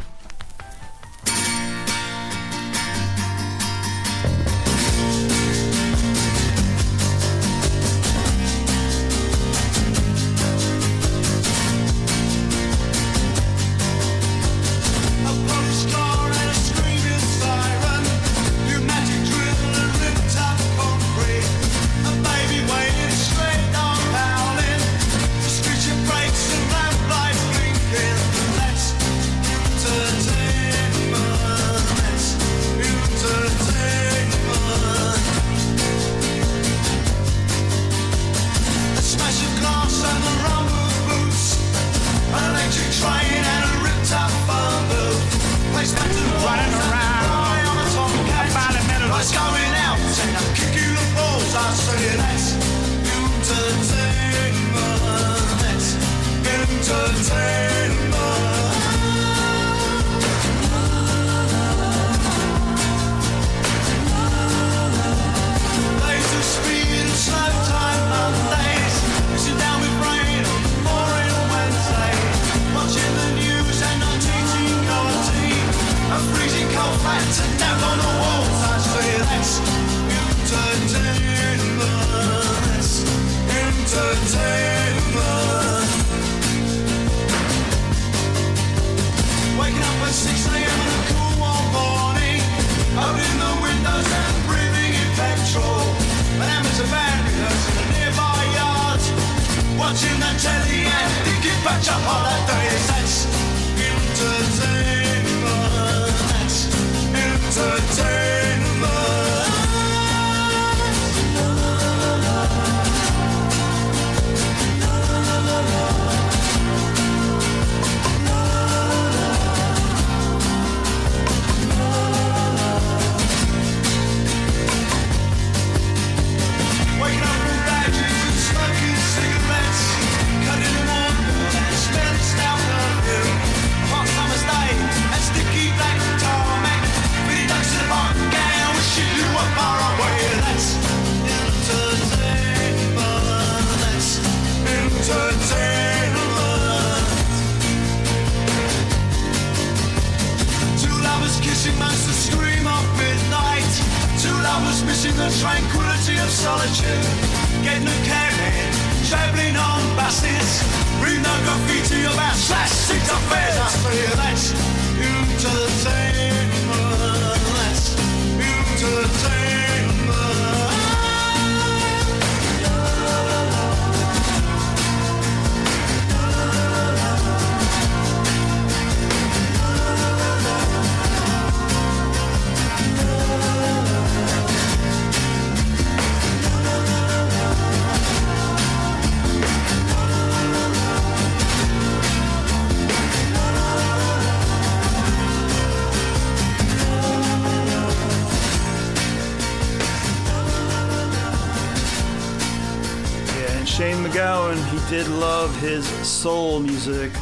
Soul 206.19 206.59
music. 206.59 207.13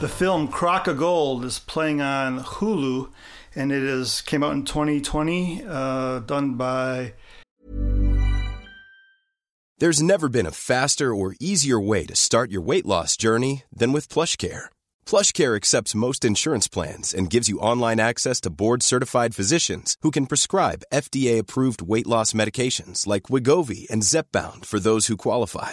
The 0.00 0.08
film 0.08 0.48
Crock 0.48 0.86
of 0.86 0.96
Gold 0.96 1.44
is 1.44 1.58
playing 1.58 2.00
on 2.00 2.40
Hulu, 2.40 3.10
and 3.54 3.70
it 3.70 3.82
is 3.82 4.22
came 4.22 4.42
out 4.42 4.54
in 4.54 4.64
2020, 4.64 5.64
uh, 5.68 6.20
done 6.20 6.54
by 6.54 7.12
There's 9.76 10.00
never 10.00 10.30
been 10.30 10.46
a 10.46 10.50
faster 10.50 11.14
or 11.14 11.36
easier 11.38 11.78
way 11.78 12.06
to 12.06 12.16
start 12.16 12.50
your 12.50 12.62
weight 12.62 12.86
loss 12.86 13.18
journey 13.18 13.64
than 13.70 13.92
with 13.92 14.08
PlushCare. 14.08 14.68
PlushCare 15.04 15.54
accepts 15.54 15.94
most 15.94 16.24
insurance 16.24 16.68
plans 16.68 17.12
and 17.12 17.28
gives 17.28 17.50
you 17.50 17.58
online 17.58 18.00
access 18.00 18.40
to 18.40 18.48
board-certified 18.48 19.34
physicians 19.34 19.98
who 20.00 20.10
can 20.10 20.26
prescribe 20.26 20.84
FDA-approved 20.90 21.82
weight 21.82 22.06
loss 22.06 22.32
medications 22.32 23.06
like 23.06 23.24
Wegovy 23.24 23.86
and 23.90 24.04
Zepbound 24.04 24.64
for 24.64 24.80
those 24.80 25.08
who 25.08 25.18
qualify. 25.18 25.72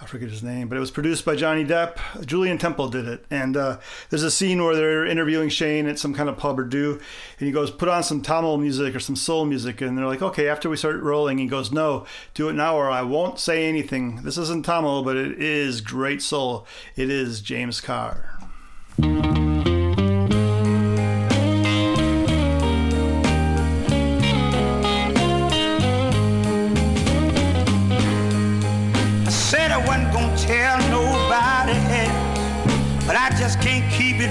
I 0.00 0.06
forget 0.06 0.28
his 0.28 0.42
name, 0.42 0.68
but 0.68 0.76
it 0.76 0.80
was 0.80 0.90
produced 0.90 1.24
by 1.24 1.36
Johnny 1.36 1.64
Depp. 1.64 2.26
Julien 2.26 2.58
Temple 2.58 2.88
did 2.88 3.06
it. 3.06 3.24
And 3.30 3.56
uh, 3.56 3.78
there's 4.10 4.24
a 4.24 4.30
scene 4.30 4.62
where 4.62 4.74
they're 4.74 5.06
interviewing 5.06 5.48
Shane 5.50 5.86
at 5.86 6.00
some 6.00 6.12
kind 6.12 6.28
of 6.28 6.36
pub 6.36 6.58
or 6.58 6.64
do, 6.64 7.00
and 7.38 7.46
he 7.46 7.52
goes, 7.52 7.70
put 7.70 7.88
on 7.88 8.02
some 8.02 8.20
Tamla 8.20 8.60
music 8.60 8.92
or 8.96 9.00
some 9.00 9.14
soul 9.14 9.44
music. 9.44 9.80
And 9.80 9.96
they're 9.96 10.06
like, 10.06 10.20
okay, 10.20 10.48
after 10.48 10.68
we 10.68 10.76
start 10.76 11.00
rolling, 11.00 11.38
he 11.38 11.46
goes, 11.46 11.70
no, 11.70 12.06
do 12.34 12.48
it 12.48 12.54
now 12.54 12.76
or 12.76 12.90
I 12.90 13.02
won't 13.02 13.38
say 13.38 13.66
anything. 13.66 14.22
This 14.24 14.36
isn't 14.36 14.66
Tamla, 14.66 15.04
but 15.04 15.16
it 15.16 15.40
is 15.40 15.80
great 15.80 16.22
soul. 16.22 16.66
It 16.96 17.08
is 17.08 17.40
James 17.40 17.80
Carr. 17.80 18.40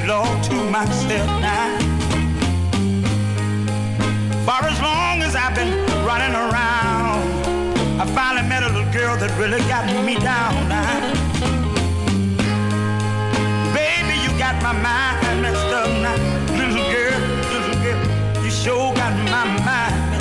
All 0.09 0.41
to 0.41 0.53
myself 0.71 1.27
now. 1.39 1.77
For 4.43 4.65
as 4.65 4.81
long 4.81 5.21
as 5.21 5.35
I've 5.35 5.53
been 5.53 5.71
running 6.03 6.33
around, 6.33 7.21
I 8.01 8.05
finally 8.07 8.47
met 8.49 8.63
a 8.63 8.69
little 8.69 8.91
girl 8.91 9.15
that 9.17 9.31
really 9.37 9.59
got 9.69 9.85
me 10.03 10.15
down 10.15 10.67
now. 10.67 11.13
Baby, 13.73 14.15
you 14.23 14.29
got 14.39 14.55
my 14.63 14.73
mind 14.73 15.41
messed 15.43 15.73
up 15.73 15.89
now. 16.01 16.17
Little 16.57 16.83
girl, 16.91 17.19
little 17.53 17.77
girl, 17.83 18.43
you 18.43 18.49
sure 18.49 18.93
got 18.95 19.13
my 19.29 19.45
mind 19.63 20.12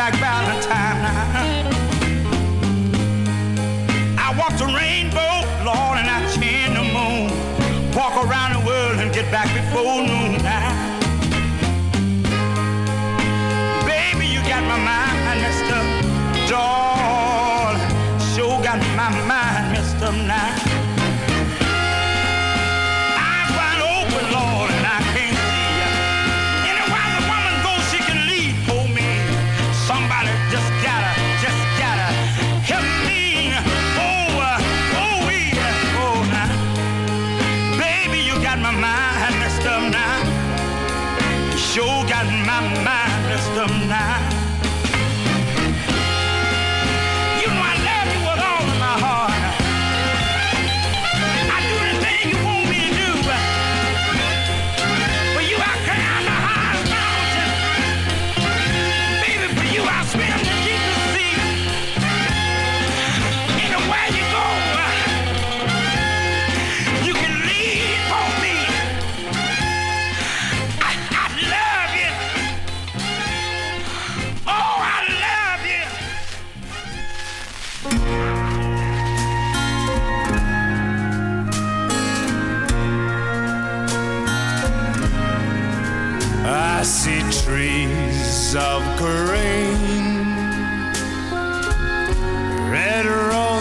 like 0.00 0.14
Valentine. 0.14 1.66
I 4.16 4.34
walk 4.38 4.56
the 4.56 4.64
rainbow, 4.64 5.34
Lord, 5.62 5.98
and 6.00 6.08
I 6.08 6.20
chain 6.32 6.72
the 6.72 6.84
moon. 6.96 7.28
Walk 7.92 8.16
around 8.24 8.54
the 8.54 8.64
world 8.66 8.98
and 8.98 9.12
get 9.12 9.30
back 9.30 9.48
before 9.52 10.00
noon 10.00 10.19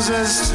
roses 0.09 0.48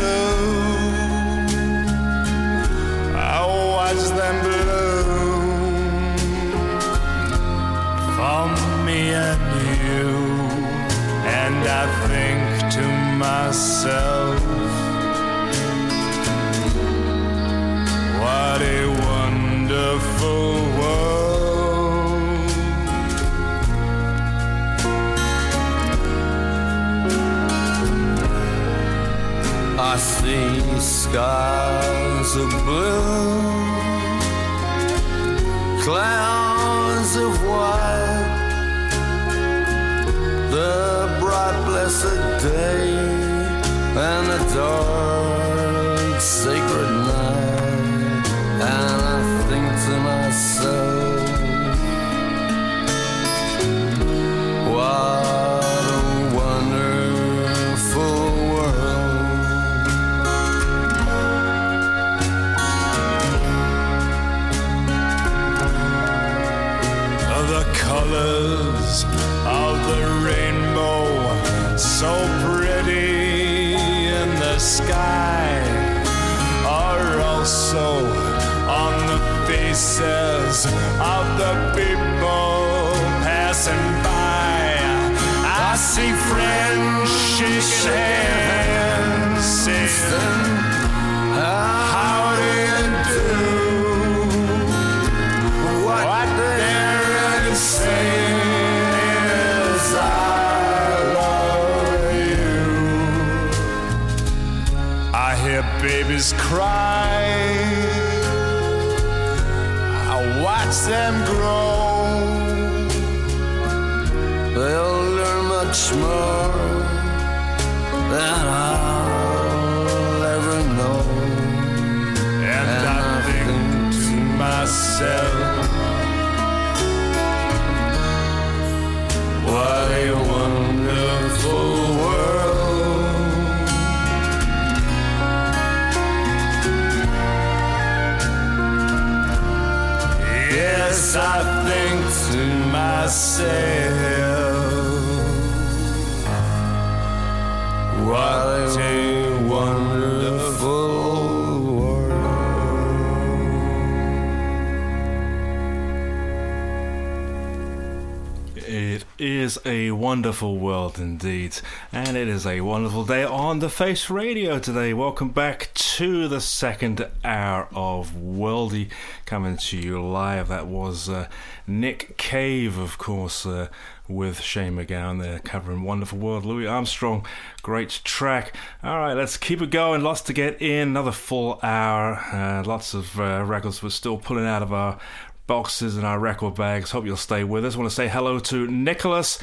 wonderful 160.24 160.56
world 160.56 160.98
indeed, 160.98 161.54
and 161.92 162.16
it 162.16 162.26
is 162.28 162.46
a 162.46 162.62
wonderful 162.62 163.04
day 163.04 163.22
on 163.22 163.58
the 163.58 163.68
Face 163.68 164.08
Radio 164.08 164.58
today. 164.58 164.94
Welcome 164.94 165.28
back 165.28 165.68
to 165.74 166.28
the 166.28 166.40
second 166.40 167.06
hour 167.22 167.68
of 167.74 168.12
Worldy 168.12 168.88
coming 169.26 169.58
to 169.58 169.76
you 169.76 170.02
live. 170.02 170.48
That 170.48 170.66
was 170.66 171.10
uh, 171.10 171.28
Nick 171.66 172.16
Cave, 172.16 172.78
of 172.78 172.96
course, 172.96 173.44
uh, 173.44 173.68
with 174.08 174.40
Shane 174.40 174.76
MacGowan 174.76 175.20
there 175.20 175.40
covering 175.40 175.82
Wonderful 175.82 176.16
World. 176.16 176.46
Louis 176.46 176.66
Armstrong, 176.66 177.26
great 177.60 178.00
track. 178.02 178.56
All 178.82 178.96
right, 178.96 179.12
let's 179.12 179.36
keep 179.36 179.60
it 179.60 179.68
going. 179.68 180.02
Lots 180.02 180.22
to 180.22 180.32
get 180.32 180.62
in. 180.62 180.88
Another 180.88 181.12
full 181.12 181.60
hour. 181.62 182.14
Uh, 182.32 182.62
lots 182.64 182.94
of 182.94 183.20
uh, 183.20 183.44
records 183.44 183.82
we're 183.82 183.90
still 183.90 184.16
pulling 184.16 184.46
out 184.46 184.62
of 184.62 184.72
our 184.72 184.98
boxes 185.46 185.96
and 185.96 186.06
our 186.06 186.18
record 186.18 186.54
bags. 186.54 186.90
Hope 186.90 187.04
you'll 187.04 187.16
stay 187.16 187.44
with 187.44 187.64
us. 187.64 187.74
I 187.74 187.78
want 187.78 187.90
to 187.90 187.94
say 187.94 188.08
hello 188.08 188.38
to 188.38 188.66
Nicholas 188.66 189.38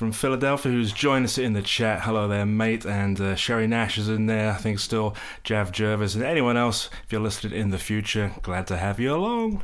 from 0.00 0.12
Philadelphia 0.12 0.72
who's 0.72 0.94
joined 0.94 1.26
us 1.26 1.36
in 1.36 1.52
the 1.52 1.60
chat. 1.60 2.00
Hello 2.00 2.26
there, 2.26 2.46
mate. 2.46 2.86
And 2.86 3.20
uh, 3.20 3.34
Sherry 3.34 3.66
Nash 3.66 3.98
is 3.98 4.08
in 4.08 4.24
there, 4.24 4.50
I 4.50 4.54
think 4.54 4.78
still. 4.78 5.14
Jav 5.44 5.72
Jervis 5.72 6.14
and 6.14 6.24
anyone 6.24 6.56
else, 6.56 6.88
if 7.04 7.12
you're 7.12 7.20
listed 7.20 7.52
in 7.52 7.68
the 7.68 7.76
future, 7.76 8.32
glad 8.40 8.66
to 8.68 8.78
have 8.78 8.98
you 8.98 9.14
along. 9.14 9.62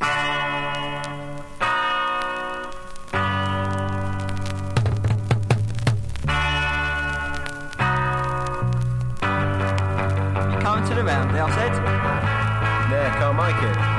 You 0.00 0.06
coming 10.60 10.88
to 10.88 10.94
the 10.94 11.02
round, 11.04 11.36
I 11.36 11.50
said? 11.56 11.72
Yeah, 12.88 13.18
can't 13.18 13.93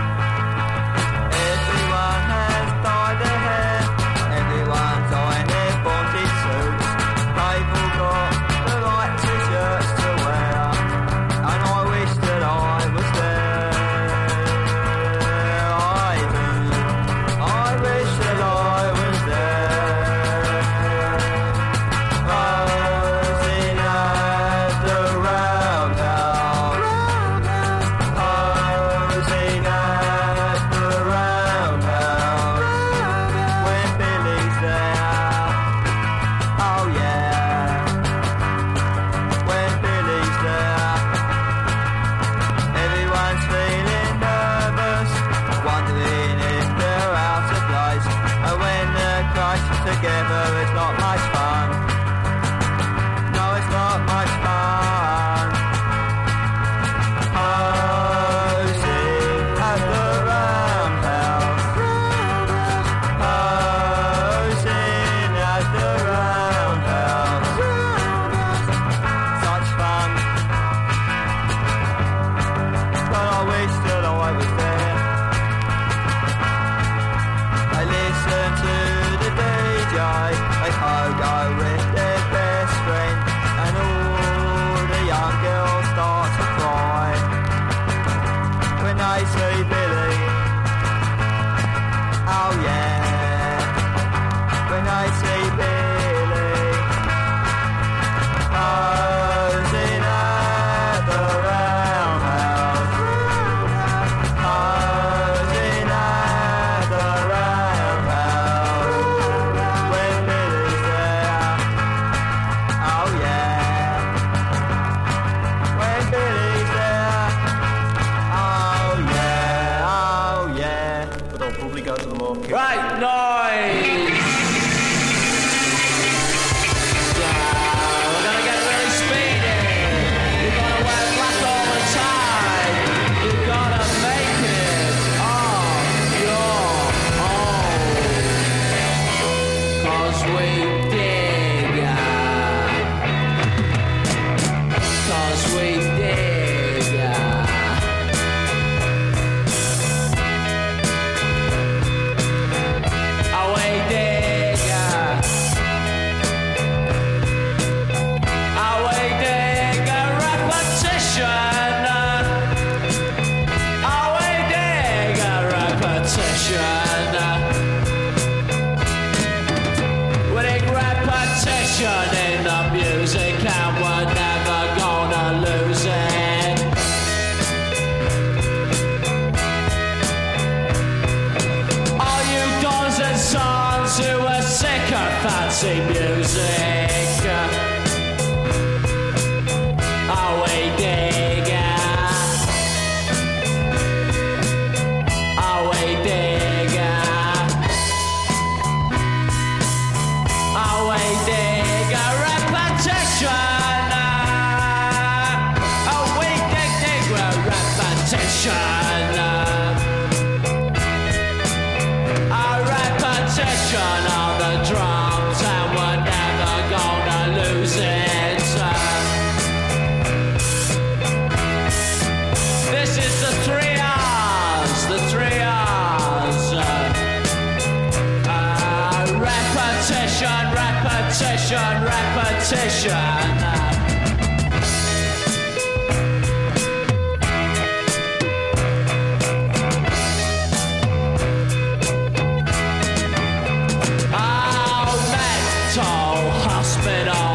it 246.88 247.08
all. 247.08 247.35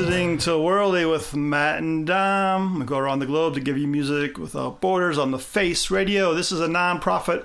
listening 0.00 0.38
to 0.38 0.52
Worldy 0.52 1.10
with 1.10 1.34
Matt 1.36 1.80
and 1.80 2.06
Dom. 2.06 2.78
We 2.78 2.86
go 2.86 2.96
around 2.96 3.18
the 3.18 3.26
globe 3.26 3.52
to 3.52 3.60
give 3.60 3.76
you 3.76 3.86
music 3.86 4.38
without 4.38 4.80
borders 4.80 5.18
on 5.18 5.30
the 5.30 5.38
Face 5.38 5.90
Radio. 5.90 6.32
This 6.32 6.50
is 6.50 6.60
a 6.60 6.68
nonprofit 6.68 7.44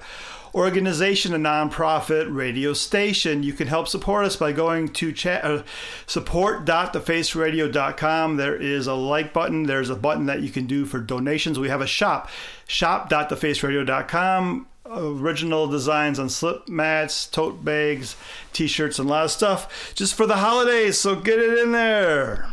organization, 0.53 1.33
a 1.33 1.37
nonprofit 1.37 2.33
radio 2.33 2.71
station. 2.71 3.43
You 3.43 3.51
can 3.51 3.67
help 3.67 3.89
support 3.89 4.23
us 4.23 4.37
by 4.37 4.53
going 4.53 4.87
to 4.93 5.11
chat, 5.11 5.43
uh, 5.43 5.63
support.thefaceradio.com. 6.07 8.37
There 8.37 8.55
is 8.55 8.87
a 8.87 8.93
like 8.93 9.33
button. 9.33 9.63
There's 9.63 9.89
a 9.89 9.97
button 9.97 10.27
that 10.27 10.41
you 10.41 10.49
can 10.49 10.65
do 10.65 10.85
for 10.85 10.99
donations. 10.99 11.59
We 11.59 11.67
have 11.67 11.81
a 11.81 11.87
shop, 11.87 12.29
shop.thefaceradio.com 12.67 14.67
original 14.89 15.67
designs 15.67 16.19
on 16.19 16.29
slip 16.29 16.67
mats, 16.67 17.27
tote 17.27 17.63
bags, 17.63 18.15
t 18.53 18.67
shirts, 18.67 18.99
and 18.99 19.09
a 19.09 19.11
lot 19.11 19.25
of 19.25 19.31
stuff 19.31 19.93
just 19.95 20.15
for 20.15 20.25
the 20.25 20.37
holidays. 20.37 20.99
So 20.99 21.15
get 21.15 21.39
it 21.39 21.57
in 21.59 21.71
there. 21.71 22.49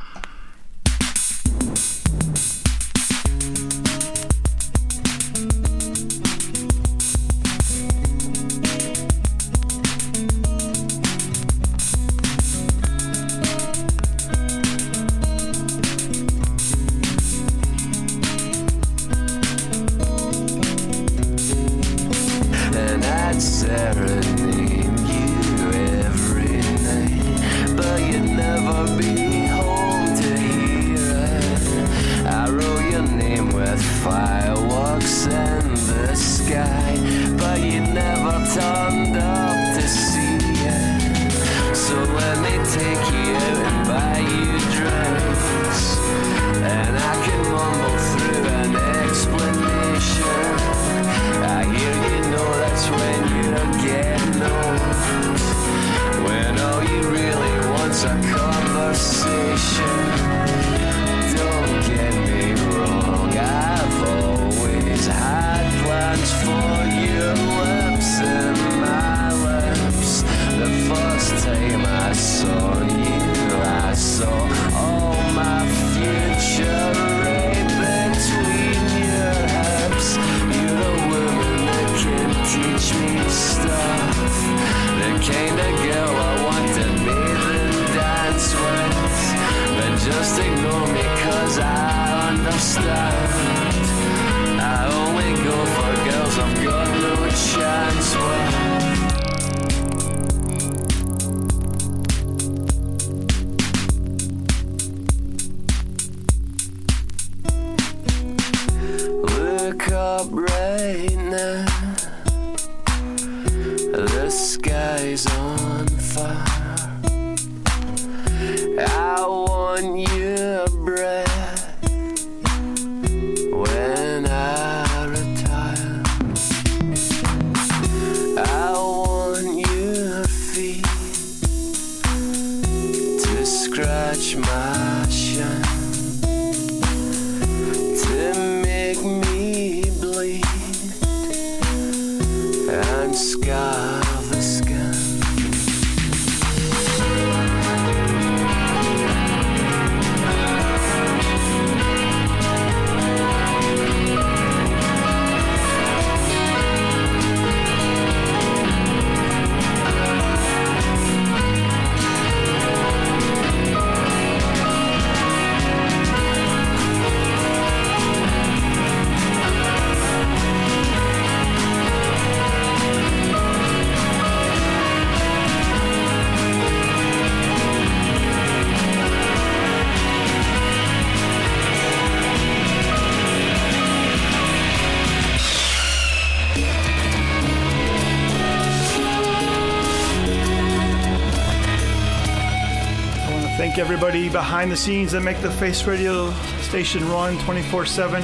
Everybody 194.12 194.30
behind 194.30 194.70
the 194.70 194.76
scenes 194.76 195.12
that 195.12 195.22
make 195.22 195.40
the 195.40 195.50
Face 195.52 195.84
Radio 195.84 196.30
station 196.60 197.08
run 197.08 197.38
24 197.38 197.86
7. 197.86 198.22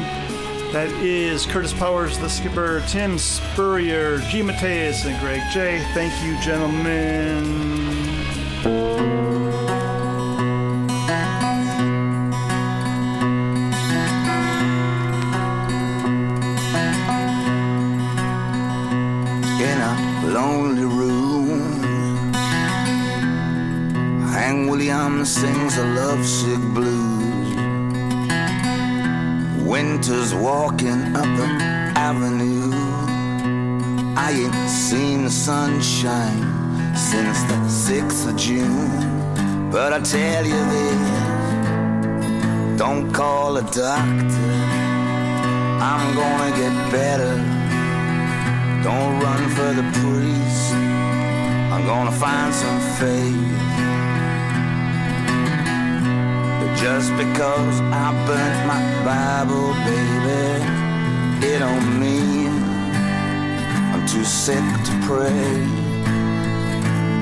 That 0.70 0.90
is 1.02 1.46
Curtis 1.46 1.72
Powers, 1.72 2.18
the 2.18 2.28
skipper, 2.28 2.84
Tim 2.88 3.16
Spurrier, 3.16 4.18
G. 4.28 4.42
Mateus, 4.42 5.06
and 5.06 5.18
Greg 5.18 5.40
J. 5.50 5.78
Thank 5.94 6.12
you, 6.22 6.38
gentlemen. 6.42 8.17
A 25.78 25.84
lovesick 25.94 26.58
blues. 26.74 27.54
Winter's 29.62 30.34
walking 30.34 31.14
up 31.14 31.24
an 31.24 31.60
avenue. 31.96 32.72
I 34.16 34.32
ain't 34.32 34.68
seen 34.68 35.22
the 35.22 35.30
sunshine 35.30 36.42
since 36.96 37.44
the 37.44 37.58
6th 37.68 38.28
of 38.28 38.36
June. 38.36 39.70
But 39.70 39.92
I 39.92 40.00
tell 40.00 40.44
you 40.44 40.60
this, 40.74 41.00
don't 42.76 43.12
call 43.12 43.56
a 43.58 43.62
doctor. 43.62 44.54
I'm 45.90 46.14
gonna 46.16 46.50
get 46.56 46.74
better. 46.90 47.36
Don't 48.82 49.20
run 49.20 49.48
for 49.56 49.72
the 49.80 49.86
priest. 50.00 50.72
I'm 51.72 51.84
gonna 51.86 52.10
find 52.10 52.52
some 52.52 52.80
faith. 52.98 53.57
Just 56.80 57.10
because 57.16 57.80
I 57.90 58.14
burnt 58.26 58.66
my 58.70 58.78
Bible, 59.04 59.74
baby, 59.82 60.62
it 61.44 61.58
don't 61.58 61.98
mean 61.98 62.52
I'm 63.92 64.06
too 64.06 64.24
sick 64.24 64.62
to 64.86 64.92
pray. 65.02 65.66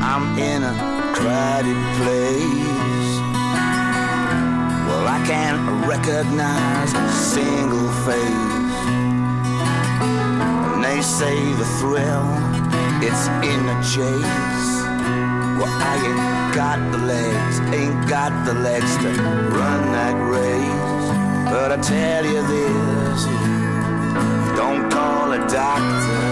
I'm 0.03 0.39
in 0.39 0.63
a 0.63 0.75
crowded 1.15 1.81
place. 1.97 3.13
Well, 4.87 5.09
I 5.09 5.25
can't 5.27 5.87
recognize 5.87 6.93
a 6.93 7.09
single 7.13 7.89
face. 8.05 8.77
And 10.75 10.85
they 10.85 11.01
say 11.01 11.37
the 11.55 11.65
thrill, 11.81 12.29
it's 13.01 13.27
in 13.43 13.65
the 13.65 13.77
chase. 13.83 14.86
Well, 15.59 15.69
I 15.69 15.95
ain't 16.09 16.55
got 16.55 16.79
the 16.93 16.99
legs, 16.99 17.61
ain't 17.73 18.09
got 18.09 18.33
the 18.45 18.53
legs 18.53 18.93
to 18.99 19.09
run 19.57 19.81
that 19.97 20.17
race. 20.29 21.09
But 21.51 21.73
I 21.73 21.79
tell 21.81 22.25
you 22.27 22.43
this, 22.45 23.21
don't 24.55 24.91
call 24.91 25.33
a 25.33 25.39
doctor. 25.49 26.25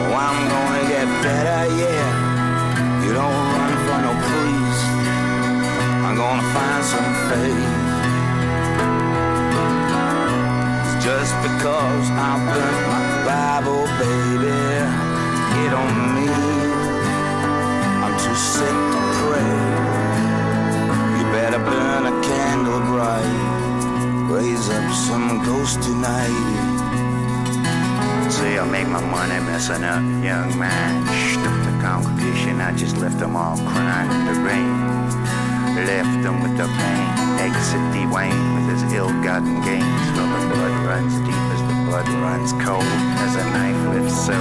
Oh, 0.00 0.16
I'm 0.16 0.40
gonna 0.48 0.84
get 0.88 1.08
better, 1.20 1.62
yeah. 1.76 2.08
You 3.04 3.12
don't 3.12 3.36
run 3.52 3.72
for 3.84 3.98
no 4.08 4.12
priest. 4.28 4.84
I'm 6.04 6.16
gonna 6.16 6.54
find 6.56 6.82
some 6.92 7.12
faith. 7.28 7.80
Just 11.04 11.34
because 11.44 12.06
I 12.16 12.30
burnt 12.48 12.80
my 12.88 13.02
Bible, 13.28 13.84
baby, 14.00 14.56
it 15.60 15.68
don't 15.68 15.96
mean 16.14 16.79
too 18.30 18.36
sick 18.36 18.78
to 18.94 19.00
pray. 19.18 19.52
You 21.18 21.24
better 21.34 21.58
burn 21.58 22.02
a 22.06 22.14
candle 22.22 22.80
bright, 22.90 24.30
raise 24.30 24.68
up 24.70 24.86
some 24.94 25.42
ghost 25.44 25.82
tonight. 25.82 26.46
See, 28.30 28.56
I 28.58 28.64
make 28.70 28.86
my 28.86 29.02
money 29.02 29.40
messing 29.50 29.82
up 29.82 30.02
young 30.22 30.56
man. 30.58 31.02
Stoop 31.32 31.56
the 31.66 31.74
congregation, 31.82 32.60
I 32.60 32.72
just 32.76 32.98
left 32.98 33.18
them 33.18 33.34
all 33.34 33.56
crying 33.56 34.10
in 34.14 34.22
the 34.30 34.36
rain. 34.46 34.78
Left 35.90 36.14
them 36.22 36.42
with 36.42 36.56
the 36.56 36.68
pain. 36.78 37.06
Exit 37.42 37.82
Dwayne 37.94 38.46
with 38.54 38.66
his 38.74 38.92
ill-gotten 38.92 39.60
gains. 39.62 40.06
Well, 40.14 40.30
the 40.30 40.54
blood 40.54 40.76
runs 40.86 41.14
deep 41.26 41.44
as 41.54 41.62
the 41.66 41.76
blood 41.88 42.08
runs 42.22 42.52
cold. 42.62 42.92
As 43.24 43.34
a 43.34 43.44
knife 43.54 43.82
lifts 43.94 44.26
so. 44.26 44.38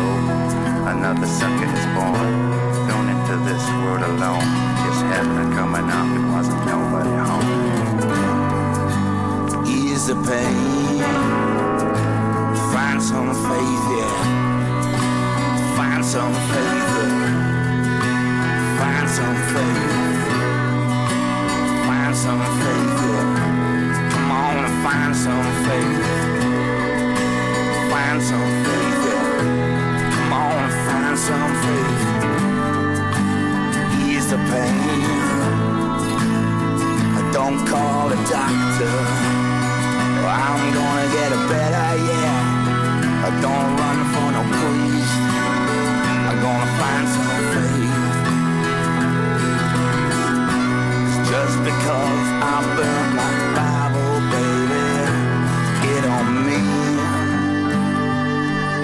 another 0.93 1.25
sucker 1.25 1.65
is 1.65 1.85
born. 1.97 2.58
This 3.49 3.65
world 3.81 4.03
alone. 4.03 4.45
Just 4.85 5.01
happened 5.09 5.53
coming 5.57 5.89
up, 5.89 6.05
it 6.15 6.21
wasn't 6.31 6.61
nobody 6.67 7.15
home. 7.17 7.49
Ease 9.65 10.05
the 10.05 10.13
pain. 10.13 11.01
Find 12.71 13.01
some 13.01 13.33
faith, 13.49 13.85
yeah. 13.97 14.17
Find 15.75 16.05
some 16.05 16.33
faith. 16.51 16.93
yeah. 16.99 17.25
Find 18.77 19.09
some 19.17 19.37
faith. 19.51 20.27
Find 21.87 22.13
some 22.15 22.41
faith, 22.61 23.01
yeah. 23.09 23.25
Come 24.11 24.29
on 24.29 24.57
and 24.63 24.75
find 24.85 25.11
some 25.25 25.47
faith. 25.65 26.05
Find 27.89 28.21
some 28.21 28.51
faith, 28.63 29.05
yeah. 29.09 29.41
Come 30.13 30.33
on 30.33 30.53
and 30.65 30.73
find 30.85 31.17
some 31.17 31.51
faith 31.63 32.18
just 34.29 34.41
pain. 34.51 34.77
I 37.17 37.21
don't 37.33 37.65
call 37.65 38.11
a 38.11 38.15
doctor. 38.29 38.97
I'm 40.21 40.73
gonna 40.77 41.07
get 41.17 41.29
a 41.31 41.41
better, 41.49 41.89
yeah. 42.09 43.25
I 43.25 43.29
don't 43.45 43.69
run 43.81 43.99
for 44.13 44.27
no 44.37 44.41
priest. 44.57 45.17
I'm 46.29 46.37
gonna 46.45 46.77
find 46.79 47.05
some 47.15 47.41
faith. 47.53 47.97
It's 51.05 51.17
just 51.31 51.57
because 51.69 52.27
I 52.43 52.57
burned 52.77 53.13
my 53.21 53.33
Bible, 53.57 54.15
baby. 54.33 54.85
It 55.95 56.03
on 56.17 56.27
me. 56.47 56.61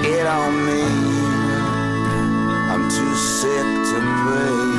It 0.10 0.26
on 0.26 0.54
me. 0.68 0.84
I'm 2.72 2.84
too 2.90 3.14
sick 3.16 3.68
to 3.92 3.98
pray. 4.24 4.75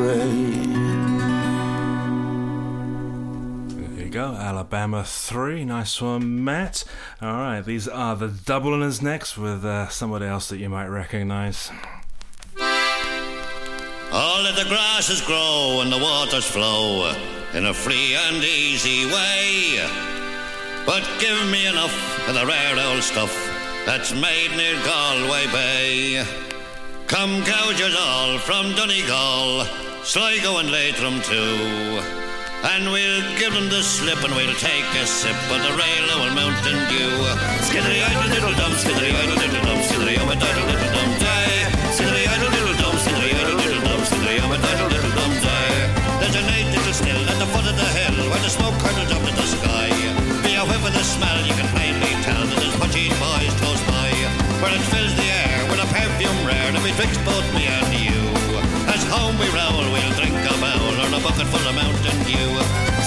Sick. 0.00 0.70
There 3.76 4.04
you 4.04 4.10
go, 4.10 4.34
Alabama 4.34 5.04
3. 5.04 5.64
Nice 5.64 6.00
one, 6.00 6.44
Matt. 6.44 6.84
Alright, 7.22 7.64
these 7.64 7.88
are 7.88 8.16
the 8.16 8.28
Dubliners 8.28 9.02
next 9.02 9.36
with 9.36 9.64
uh, 9.64 9.88
somebody 9.88 10.26
else 10.26 10.48
that 10.48 10.58
you 10.58 10.68
might 10.68 10.86
recognize. 10.86 11.70
All 14.12 14.44
of 14.44 14.56
the 14.56 14.64
grasses 14.68 15.20
grow 15.20 15.80
and 15.82 15.92
the 15.92 15.98
waters 15.98 16.44
flow 16.44 17.14
in 17.54 17.66
a 17.66 17.74
free 17.74 18.14
and 18.14 18.42
easy 18.42 19.06
way. 19.06 19.86
But 20.84 21.08
give 21.20 21.48
me 21.50 21.66
enough 21.66 21.94
of 22.28 22.34
the 22.34 22.44
rare 22.46 22.76
old 22.88 23.02
stuff 23.02 23.32
that's 23.86 24.12
made 24.12 24.50
near 24.56 24.74
Galway 24.84 25.46
Bay. 25.52 26.24
Come 27.06 27.42
gougers 27.42 27.96
all 27.98 28.38
from 28.38 28.72
Donegal, 28.76 29.66
Sligo 30.02 30.56
and 30.58 30.72
Leitrim 30.72 31.20
too. 31.20 32.00
And 32.64 32.88
we'll 32.88 33.20
give 33.38 33.52
them 33.52 33.68
the 33.68 33.84
slip 33.84 34.20
and 34.24 34.32
we'll 34.34 34.56
take 34.56 34.88
a 34.96 35.04
sip 35.06 35.36
of 35.52 35.60
the 35.60 35.72
rail 35.76 36.06
old 36.16 36.32
Mountain 36.32 36.80
Dew. 36.88 37.12
Skiddery 37.68 38.00
idle 38.00 38.32
little 38.32 38.54
dum, 38.56 38.72
skiddery 38.80 39.12
idle 39.12 39.36
little 39.36 39.60
dum, 39.60 39.78
skiddery 39.84 40.16
um 40.16 40.32
a 40.32 40.36
diddle 40.40 40.66
little 40.72 40.92
dum 40.96 41.10
day. 41.20 41.52
Skiddery 41.92 42.24
idle 42.26 42.48
little 42.48 42.76
dum, 42.80 42.96
skiddery 42.96 43.32
idle 43.38 43.56
little 43.60 43.82
dum, 43.84 44.00
skiddery 44.08 44.40
um 44.40 44.52
a 44.52 44.58
diddle 44.58 44.88
little 44.88 45.14
dum 45.14 45.32
day. 45.44 45.72
There's 46.20 46.36
a 46.36 46.42
neat 46.48 46.68
little 46.72 46.96
still 46.96 47.22
at 47.28 47.38
the 47.38 47.48
foot 47.52 47.66
of 47.68 47.76
the 47.76 47.88
hill 47.92 48.16
where 48.32 48.42
the 48.42 48.50
smoke 48.50 48.76
curls 48.80 49.12
up 49.12 49.20
to 49.20 49.32
the 49.36 49.46
sky. 49.52 49.92
Be 50.42 50.56
of 50.56 50.68
the 50.68 51.04
smell, 51.04 51.38
you 51.44 51.54
can 51.54 51.68
plainly 51.76 52.12
tell 52.24 52.40
that 52.40 52.56
there's 52.56 52.76
pudgy 52.80 53.12
boys 53.20 53.52
close 53.60 53.82
by. 53.84 54.10
Where 54.64 54.72
it 54.72 54.84
fills 54.88 55.12
the 55.12 55.28
air 55.44 55.60
with 55.68 55.80
a 55.84 55.88
perfume 55.92 56.40
rare 56.48 56.72
that 56.72 56.82
betwixt 56.82 57.20
both 57.24 57.46
me 57.52 57.68
and 57.68 57.88
you. 57.94 58.49
As 58.88 59.02
home 59.12 59.36
we 59.36 59.48
roll, 59.52 59.84
we'll 59.92 60.14
drink 60.16 60.36
a 60.36 60.54
bowl 60.56 60.94
or 61.02 61.10
a 61.12 61.20
bucket 61.20 61.48
full 61.52 61.66
of 61.66 61.74
Mountain 61.74 62.18
Dew. 62.24 62.52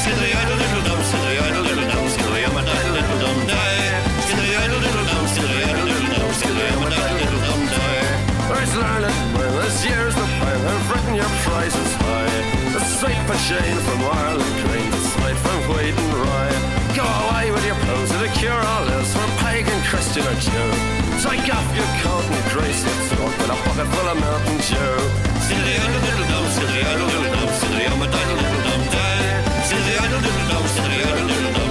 Skiddery 0.04 0.36
idle 0.36 0.58
little 0.60 0.84
dum, 0.84 1.00
skiddery 1.02 1.40
idle 1.42 1.64
little 1.64 1.88
dum, 1.88 2.06
skiddery 2.14 2.44
um 2.46 2.58
a 2.58 2.64
little 2.64 3.18
dum 3.24 3.40
day. 3.48 3.80
Skiddery 4.28 4.56
idle 4.60 4.80
little 4.84 5.06
dum, 5.10 5.24
skiddery 5.32 5.64
idle 5.64 5.86
little 5.88 6.12
dum, 6.14 6.32
skiddery 6.38 6.72
um 6.76 6.84
a 6.84 6.90
little 6.92 7.42
dum 7.48 7.62
day. 7.72 8.04
First 8.52 8.76
learn 8.76 9.04
it 9.08 9.16
well, 9.34 9.54
this 9.64 9.86
year's 9.86 10.16
the 10.16 10.28
plan. 10.38 10.60
I've 10.60 10.86
written 10.92 11.16
your 11.16 11.32
prices 11.48 11.92
high. 12.04 12.36
The 12.76 12.84
sweet 13.00 13.22
machine 13.32 13.80
from 13.88 14.00
Ireland 14.04 14.56
Green, 14.68 14.90
the 14.92 15.02
slight 15.14 15.38
from 15.40 15.60
Wheat 15.72 15.96
and 15.96 16.14
Rye. 16.22 16.58
Go 16.94 17.06
away 17.26 17.52
with 17.52 17.66
your 17.66 17.80
pose 17.88 18.10
the 18.10 18.30
cure 18.40 18.52
all 18.54 18.88
is 19.00 19.12
for 19.14 19.28
pagan, 19.44 19.80
Christian 19.90 20.26
or 20.28 20.36
Jew. 20.36 21.03
Take 21.24 21.56
off 21.56 21.64
your 21.74 21.88
coat 22.04 22.26
and 22.36 22.52
grace 22.52 22.84
your 22.84 23.00
throat 23.08 23.32
with 23.40 23.48
a 23.48 23.56
bucket 23.64 23.88
full 23.96 24.08
of 24.12 24.20
Mountain 24.20 24.58
Dew. 24.58 24.96
Skiddery 25.40 25.80
idle 25.80 26.02
little 26.04 26.28
dum, 26.28 26.46
skiddery 26.52 26.84
idle 26.84 27.08
little 27.08 27.32
dum, 27.32 27.48
skiddery 27.48 27.88
um 27.88 28.02
a 28.04 28.08
diddle 28.12 28.36
little 28.44 28.64
dum 28.68 28.82
day. 28.92 29.24
Skiddery 29.64 30.04
idle 30.04 30.20
little 30.20 30.48
dum, 30.52 30.64
skiddery 30.68 31.06
idle 31.08 31.28
little 31.32 31.54
dum, 31.54 31.63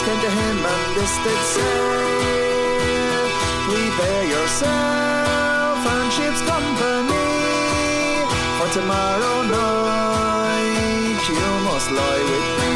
extend 0.00 0.22
your 0.22 0.30
hand 0.30 0.58
unlisted 0.58 1.40
sail. 1.52 1.90
bear 3.98 4.22
yourself 4.34 5.78
and 5.92 6.08
ship's 6.16 6.40
company. 6.48 7.28
For 8.56 8.68
tomorrow 8.78 9.36
night 9.58 11.20
you 11.28 11.48
must 11.68 11.88
lie 11.98 12.24
with 12.32 12.48
me. 12.60 12.72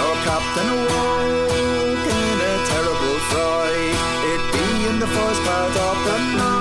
Our 0.00 0.16
captain 0.28 0.68
awoke 0.76 2.06
in 2.20 2.36
a 2.52 2.54
terrible 2.70 3.18
fright. 3.30 3.98
It 4.32 4.42
be 4.52 4.66
in 4.90 4.96
the 5.00 5.10
first 5.16 5.40
part 5.48 5.74
of 5.88 5.96
the 6.04 6.18
night. 6.36 6.53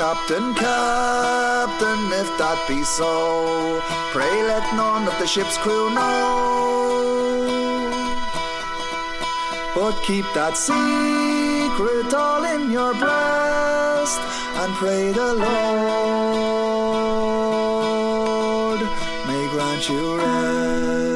Captain, 0.00 0.54
Captain, 0.54 2.00
if 2.22 2.28
that 2.38 2.58
be 2.66 2.82
so, 2.82 3.82
pray 4.12 4.42
let 4.44 4.64
none 4.74 5.06
of 5.06 5.12
the 5.18 5.26
ship's 5.26 5.58
crew 5.58 5.90
know. 5.92 7.20
But 9.74 10.02
keep 10.02 10.24
that 10.32 10.56
secret 10.56 12.14
all 12.14 12.44
in 12.44 12.70
your 12.70 12.94
breast, 12.94 14.20
and 14.62 14.72
pray 14.76 15.12
the 15.12 15.34
Lord 15.34 15.60
may 19.28 19.48
grant 19.52 19.86
you 19.86 20.16
rest. 20.16 21.09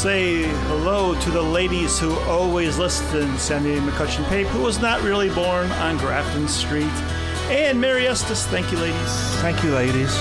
Say 0.00 0.44
hello 0.68 1.14
to 1.20 1.30
the 1.30 1.42
ladies 1.42 1.98
who 1.98 2.18
always 2.20 2.78
listen. 2.78 3.36
Sandy 3.36 3.76
McCutcheon 3.80 4.26
Pape, 4.30 4.46
who 4.46 4.62
was 4.62 4.80
not 4.80 5.02
really 5.02 5.28
born 5.28 5.70
on 5.72 5.98
Grafton 5.98 6.48
Street. 6.48 6.84
And 7.50 7.78
Mary 7.78 8.06
Estes. 8.06 8.46
Thank 8.46 8.72
you, 8.72 8.78
ladies. 8.78 9.12
Thank 9.42 9.62
you, 9.62 9.74
ladies. 9.74 10.18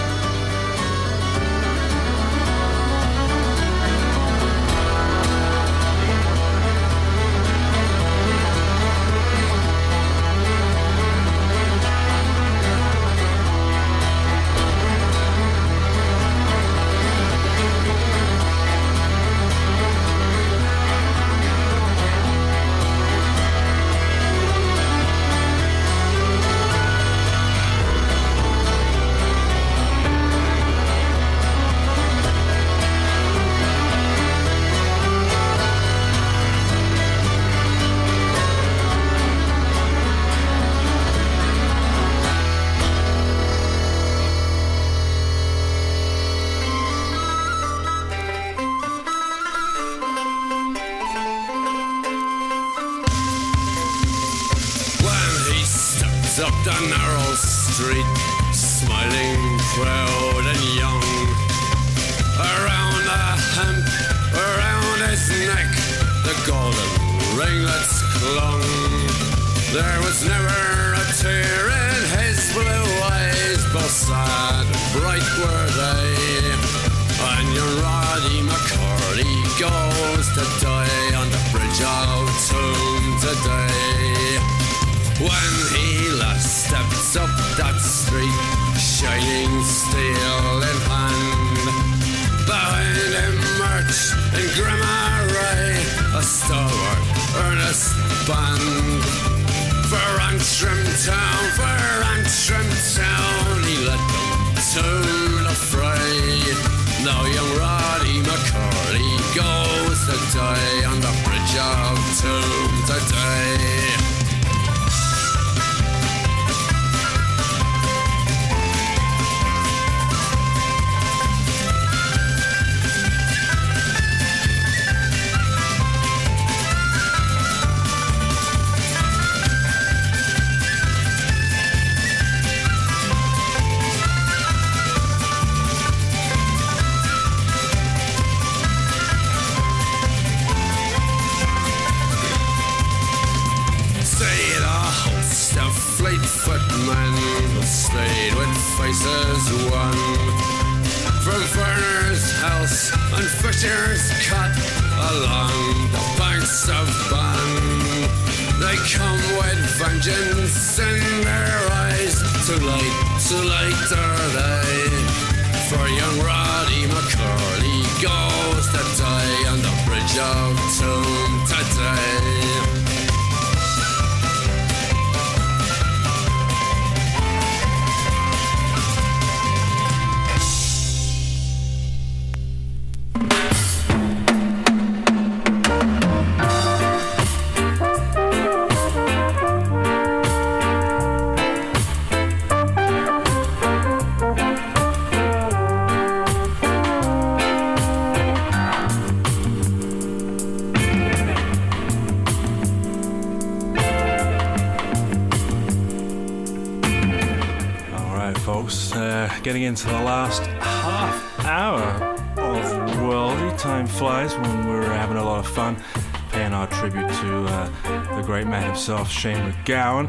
Himself, 218.90 219.12
Shane 219.12 219.52
MacGowan. 219.52 220.08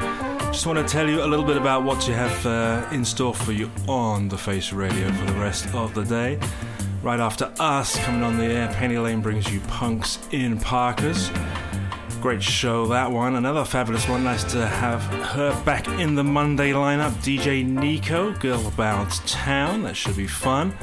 Just 0.53 0.65
want 0.65 0.79
to 0.79 0.91
tell 0.91 1.07
you 1.07 1.23
a 1.23 1.27
little 1.27 1.45
bit 1.45 1.59
about 1.59 1.85
what 1.85 2.09
you 2.09 2.15
have 2.15 2.47
uh, 2.47 2.89
in 2.93 3.05
store 3.05 3.35
for 3.35 3.53
you 3.53 3.71
on 3.87 4.27
the 4.31 4.39
Face 4.39 4.73
Radio 4.73 5.13
for 5.13 5.27
the 5.27 5.35
rest 5.39 5.75
of 5.75 5.93
the 5.93 6.03
day. 6.03 6.39
Right 7.03 7.21
after 7.21 7.53
us 7.61 7.99
coming 7.99 8.23
on 8.23 8.39
the 8.39 8.45
air, 8.45 8.69
Penny 8.69 8.97
Lane 8.97 9.21
brings 9.21 9.53
you 9.53 9.61
Punks 9.69 10.19
in 10.33 10.59
Parkas. 10.59 11.31
Great 12.23 12.43
show, 12.43 12.87
that 12.87 13.13
one. 13.13 13.37
Another 13.37 13.67
fabulous 13.67 14.09
one. 14.09 14.25
Nice 14.25 14.45
to 14.45 14.67
have 14.67 15.03
her 15.03 15.63
back 15.65 15.87
in 15.87 16.15
the 16.15 16.25
Monday 16.25 16.71
lineup. 16.71 17.11
DJ 17.23 17.67
Nico, 17.67 18.33
Girl 18.39 18.67
About 18.67 19.11
Town. 19.27 19.83
That 19.83 19.95
should 19.95 20.17
be 20.17 20.27
fun. 20.27 20.75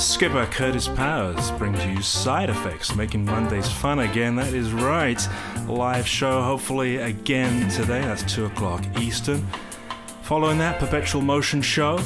Skipper 0.00 0.46
Curtis 0.46 0.88
Powers 0.88 1.50
brings 1.52 1.84
you 1.84 2.00
side 2.00 2.48
effects, 2.48 2.96
making 2.96 3.26
Mondays 3.26 3.70
fun 3.70 3.98
again. 3.98 4.34
That 4.34 4.54
is 4.54 4.72
right. 4.72 5.20
Live 5.66 6.08
show, 6.08 6.40
hopefully 6.40 6.96
again 6.96 7.68
today. 7.68 8.00
That's 8.00 8.22
2 8.34 8.46
o'clock 8.46 8.82
Eastern. 8.98 9.46
Following 10.22 10.56
that, 10.56 10.78
Perpetual 10.78 11.20
Motion 11.20 11.60
Show. 11.60 12.00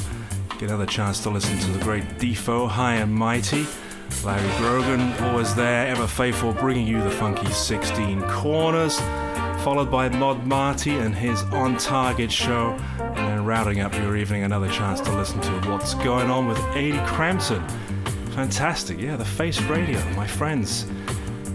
Get 0.59 0.63
another 0.63 0.85
chance 0.85 1.23
to 1.23 1.29
listen 1.29 1.57
to 1.57 1.71
the 1.71 1.83
great 1.85 2.03
Defo, 2.17 2.67
High 2.67 2.95
and 2.95 3.13
Mighty. 3.13 3.65
Larry 4.25 4.57
Grogan, 4.57 5.13
always 5.23 5.55
there, 5.55 5.87
ever 5.87 6.05
faithful, 6.05 6.51
bringing 6.51 6.85
you 6.85 7.01
the 7.01 7.11
funky 7.11 7.49
16 7.49 8.21
corners. 8.23 8.99
Followed 9.63 9.89
by 9.89 10.09
Mod 10.09 10.45
Marty 10.45 10.97
and 10.97 11.15
his 11.15 11.41
On 11.43 11.77
Target 11.77 12.31
show. 12.31 12.77
And 12.99 13.17
then 13.17 13.45
rounding 13.45 13.79
up 13.79 13.95
your 13.95 14.17
evening, 14.17 14.43
another 14.43 14.69
chance 14.69 14.99
to 15.01 15.15
listen 15.15 15.39
to 15.39 15.69
what's 15.69 15.93
going 15.95 16.29
on 16.29 16.47
with 16.47 16.59
80 16.75 16.99
Crampton. 17.05 17.65
Fantastic, 18.35 18.99
yeah, 18.99 19.15
the 19.15 19.23
Face 19.23 19.61
Radio, 19.61 19.97
my 20.09 20.27
friends. 20.27 20.85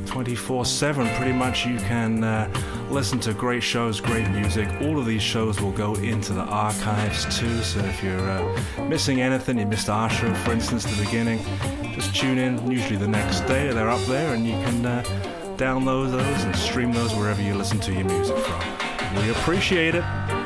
24 0.07 0.65
7, 0.65 1.07
pretty 1.17 1.33
much 1.33 1.67
you 1.67 1.77
can 1.77 2.25
uh, 2.25 2.51
listen 2.89 3.21
to 3.21 3.35
great 3.35 3.63
shows, 3.63 4.01
great 4.01 4.27
music. 4.31 4.67
All 4.81 4.99
of 4.99 5.05
these 5.05 5.23
shows 5.23 5.61
will 5.61 5.73
go 5.73 5.95
into 5.97 6.33
the 6.33 6.41
archives 6.41 7.39
too, 7.39 7.63
so 7.63 7.81
if 7.81 8.03
you're 8.03 8.19
uh, 8.19 8.63
missing 8.89 9.21
anything, 9.21 9.59
you 9.59 9.67
missed 9.67 9.91
our 9.91 10.09
show, 10.09 10.33
for 10.37 10.53
instance, 10.53 10.85
the 10.85 11.05
beginning, 11.05 11.45
just 11.93 12.17
tune 12.17 12.39
in. 12.39 12.71
Usually 12.71 12.97
the 12.97 13.07
next 13.07 13.41
day, 13.41 13.71
they're 13.75 13.91
up 13.91 14.05
there, 14.07 14.33
and 14.33 14.47
you 14.47 14.55
can 14.55 14.87
uh, 14.87 15.03
download 15.59 16.11
those 16.11 16.45
and 16.45 16.57
stream 16.57 16.93
those 16.93 17.15
wherever 17.15 17.43
you 17.43 17.55
listen 17.55 17.79
to 17.81 17.93
your 17.93 18.05
music 18.05 18.39
from. 18.39 19.17
We 19.23 19.31
appreciate 19.33 19.95
it. 19.95 20.40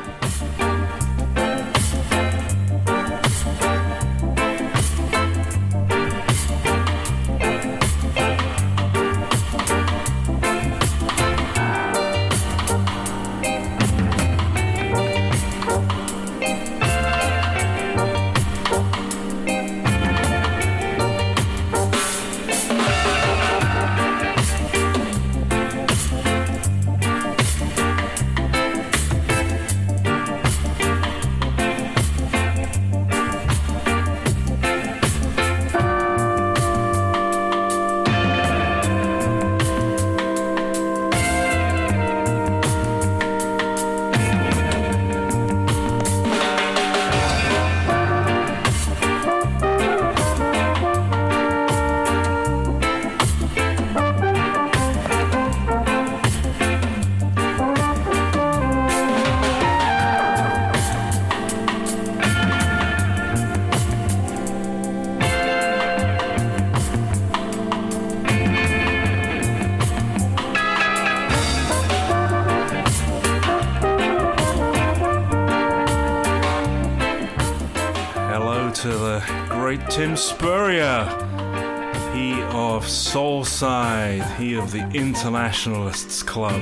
Of 84.65 84.71
the 84.71 84.97
Internationalists 84.97 86.23
Club. 86.23 86.59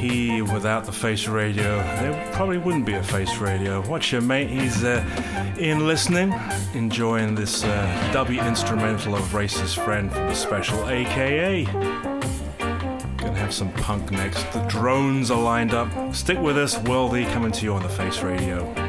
He 0.00 0.42
without 0.42 0.84
the 0.84 0.92
face 0.92 1.28
radio, 1.28 1.78
there 2.00 2.32
probably 2.32 2.58
wouldn't 2.58 2.84
be 2.84 2.94
a 2.94 3.02
face 3.02 3.36
radio. 3.36 3.80
Watch 3.88 4.10
your 4.10 4.22
mate, 4.22 4.50
he's 4.50 4.82
uh, 4.82 5.04
in 5.56 5.86
listening, 5.86 6.34
enjoying 6.74 7.36
this 7.36 7.62
uh, 7.62 8.10
dubby 8.12 8.44
instrumental 8.44 9.14
of 9.14 9.22
Racist 9.28 9.82
Friend 9.84 10.12
from 10.12 10.26
the 10.26 10.34
special 10.34 10.88
AKA. 10.88 11.64
Gonna 11.64 13.34
have 13.34 13.54
some 13.54 13.72
punk 13.74 14.10
next. 14.10 14.42
The 14.52 14.62
drones 14.62 15.30
are 15.30 15.40
lined 15.40 15.74
up. 15.74 16.12
Stick 16.12 16.38
with 16.38 16.58
us, 16.58 16.74
Worldy 16.78 17.32
coming 17.32 17.52
to 17.52 17.64
you 17.64 17.72
on 17.72 17.84
the 17.84 17.88
face 17.88 18.20
radio. 18.20 18.83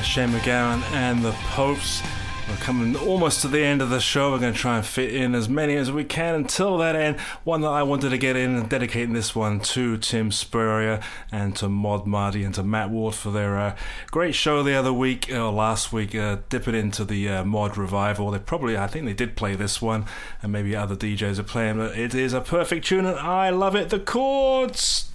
there, 0.00 0.04
Shane 0.06 0.30
MacGowan 0.30 0.82
and 0.92 1.22
the 1.22 1.32
Popes. 1.32 2.02
We're 2.48 2.56
coming 2.56 2.96
almost 2.96 3.42
to 3.42 3.48
the 3.48 3.62
end 3.62 3.82
of 3.82 3.90
the 3.90 4.00
show. 4.00 4.32
We're 4.32 4.38
going 4.38 4.52
to 4.54 4.58
try 4.58 4.76
and 4.76 4.86
fit 4.86 5.14
in 5.14 5.34
as 5.34 5.48
many 5.48 5.76
as 5.76 5.92
we 5.92 6.04
can 6.04 6.34
until 6.34 6.78
that 6.78 6.96
end. 6.96 7.20
One 7.44 7.60
that 7.60 7.68
I 7.68 7.82
wanted 7.82 8.10
to 8.10 8.18
get 8.18 8.34
in 8.34 8.56
and 8.56 8.68
dedicating 8.68 9.12
this 9.12 9.36
one 9.36 9.60
to 9.60 9.98
Tim 9.98 10.32
Spurrier 10.32 11.00
and 11.30 11.54
to 11.56 11.68
Mod 11.68 12.06
Marty 12.06 12.42
and 12.44 12.54
to 12.54 12.62
Matt 12.62 12.90
Ward 12.90 13.14
for 13.14 13.30
their 13.30 13.58
uh, 13.58 13.76
great 14.10 14.34
show 14.34 14.62
the 14.62 14.74
other 14.74 14.92
week 14.92 15.30
or 15.30 15.52
last 15.52 15.92
week, 15.92 16.14
uh, 16.14 16.38
dipping 16.48 16.74
into 16.74 17.04
the 17.04 17.28
uh, 17.28 17.44
Mod 17.44 17.76
Revival. 17.76 18.30
They 18.30 18.38
probably, 18.38 18.76
I 18.76 18.86
think 18.86 19.04
they 19.06 19.14
did 19.14 19.36
play 19.36 19.54
this 19.54 19.80
one 19.80 20.06
and 20.42 20.50
maybe 20.50 20.74
other 20.74 20.96
DJs 20.96 21.38
are 21.38 21.44
playing, 21.44 21.76
but 21.76 21.96
it 21.96 22.14
is 22.14 22.32
a 22.32 22.40
perfect 22.40 22.86
tune 22.86 23.06
and 23.06 23.18
I 23.18 23.50
love 23.50 23.76
it. 23.76 23.90
The 23.90 24.00
chords! 24.00 25.10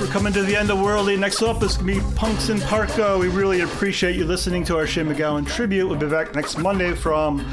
We're 0.00 0.06
coming 0.06 0.32
to 0.32 0.42
the 0.42 0.56
end 0.56 0.70
of 0.70 0.78
Worldy. 0.78 1.18
Next 1.18 1.42
up 1.42 1.62
is 1.62 1.76
going 1.76 2.00
to 2.00 2.00
be 2.00 2.14
Punks 2.16 2.48
in 2.48 2.56
Parko. 2.56 3.20
We 3.20 3.28
really 3.28 3.60
appreciate 3.60 4.16
you 4.16 4.24
listening 4.24 4.64
to 4.64 4.78
our 4.78 4.86
Shane 4.86 5.06
MacGowan 5.06 5.46
tribute. 5.46 5.86
We'll 5.86 5.98
be 5.98 6.08
back 6.08 6.34
next 6.34 6.56
Monday 6.56 6.94
from 6.94 7.46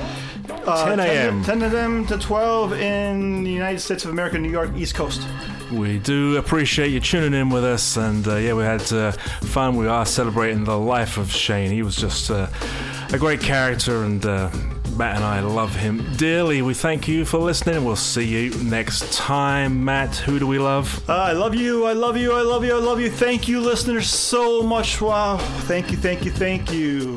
uh, 0.50 0.86
10 0.86 1.00
a.m.. 1.02 1.44
10 1.44 1.62
a.m. 1.62 2.08
to 2.08 2.18
12 2.18 2.72
in 2.72 3.44
the 3.44 3.52
United 3.52 3.80
States 3.82 4.06
of 4.06 4.12
America, 4.12 4.40
New 4.40 4.50
York, 4.50 4.72
East 4.78 4.96
Coast. 4.96 5.28
We 5.74 6.00
do 6.00 6.38
appreciate 6.38 6.92
you 6.92 7.02
tuning 7.02 7.38
in 7.38 7.50
with 7.50 7.66
us, 7.66 7.98
and 7.98 8.26
uh, 8.26 8.38
yeah, 8.38 8.54
we 8.54 8.64
had 8.64 8.94
uh, 8.94 9.12
fun. 9.12 9.76
We 9.76 9.88
are 9.88 10.06
celebrating 10.06 10.64
the 10.64 10.78
life 10.78 11.18
of 11.18 11.30
Shane. 11.30 11.72
He 11.72 11.84
was 11.84 11.98
just 11.98 12.32
uh, 12.32 12.48
a 13.12 13.18
great 13.18 13.42
character, 13.42 14.04
and 14.06 14.26
uh, 14.26 14.50
Matt 14.98 15.18
and 15.18 15.24
I 15.24 15.42
love 15.42 15.76
him 15.76 16.04
dearly. 16.16 16.62
We 16.64 16.74
thank 16.74 17.08
you 17.08 17.24
for 17.24 17.38
listening. 17.38 17.86
We'll 17.86 17.96
see 17.96 18.26
you 18.26 18.50
next 18.64 19.14
time. 19.14 19.86
Matt, 19.86 20.16
who 20.16 20.40
do 20.40 20.48
we 20.48 20.58
love? 20.58 21.08
Uh, 21.08 21.14
I 21.14 21.34
love 21.34 21.54
you. 21.54 21.86
I 21.86 21.94
love 21.94 22.18
you. 22.18 22.34
I 22.34 22.42
love 22.42 22.66
you. 22.66 22.76
I 22.76 22.80
love 22.80 23.00
you. 23.00 23.12
Thank 23.12 23.48
you, 23.48 23.62
listeners, 23.62 24.10
so 24.10 24.64
much. 24.64 25.00
Wow. 25.00 25.38
Thank 25.68 25.92
you. 25.92 25.98
Thank 25.98 26.26
you. 26.26 26.32
Thank 26.32 26.72
you. 26.74 27.17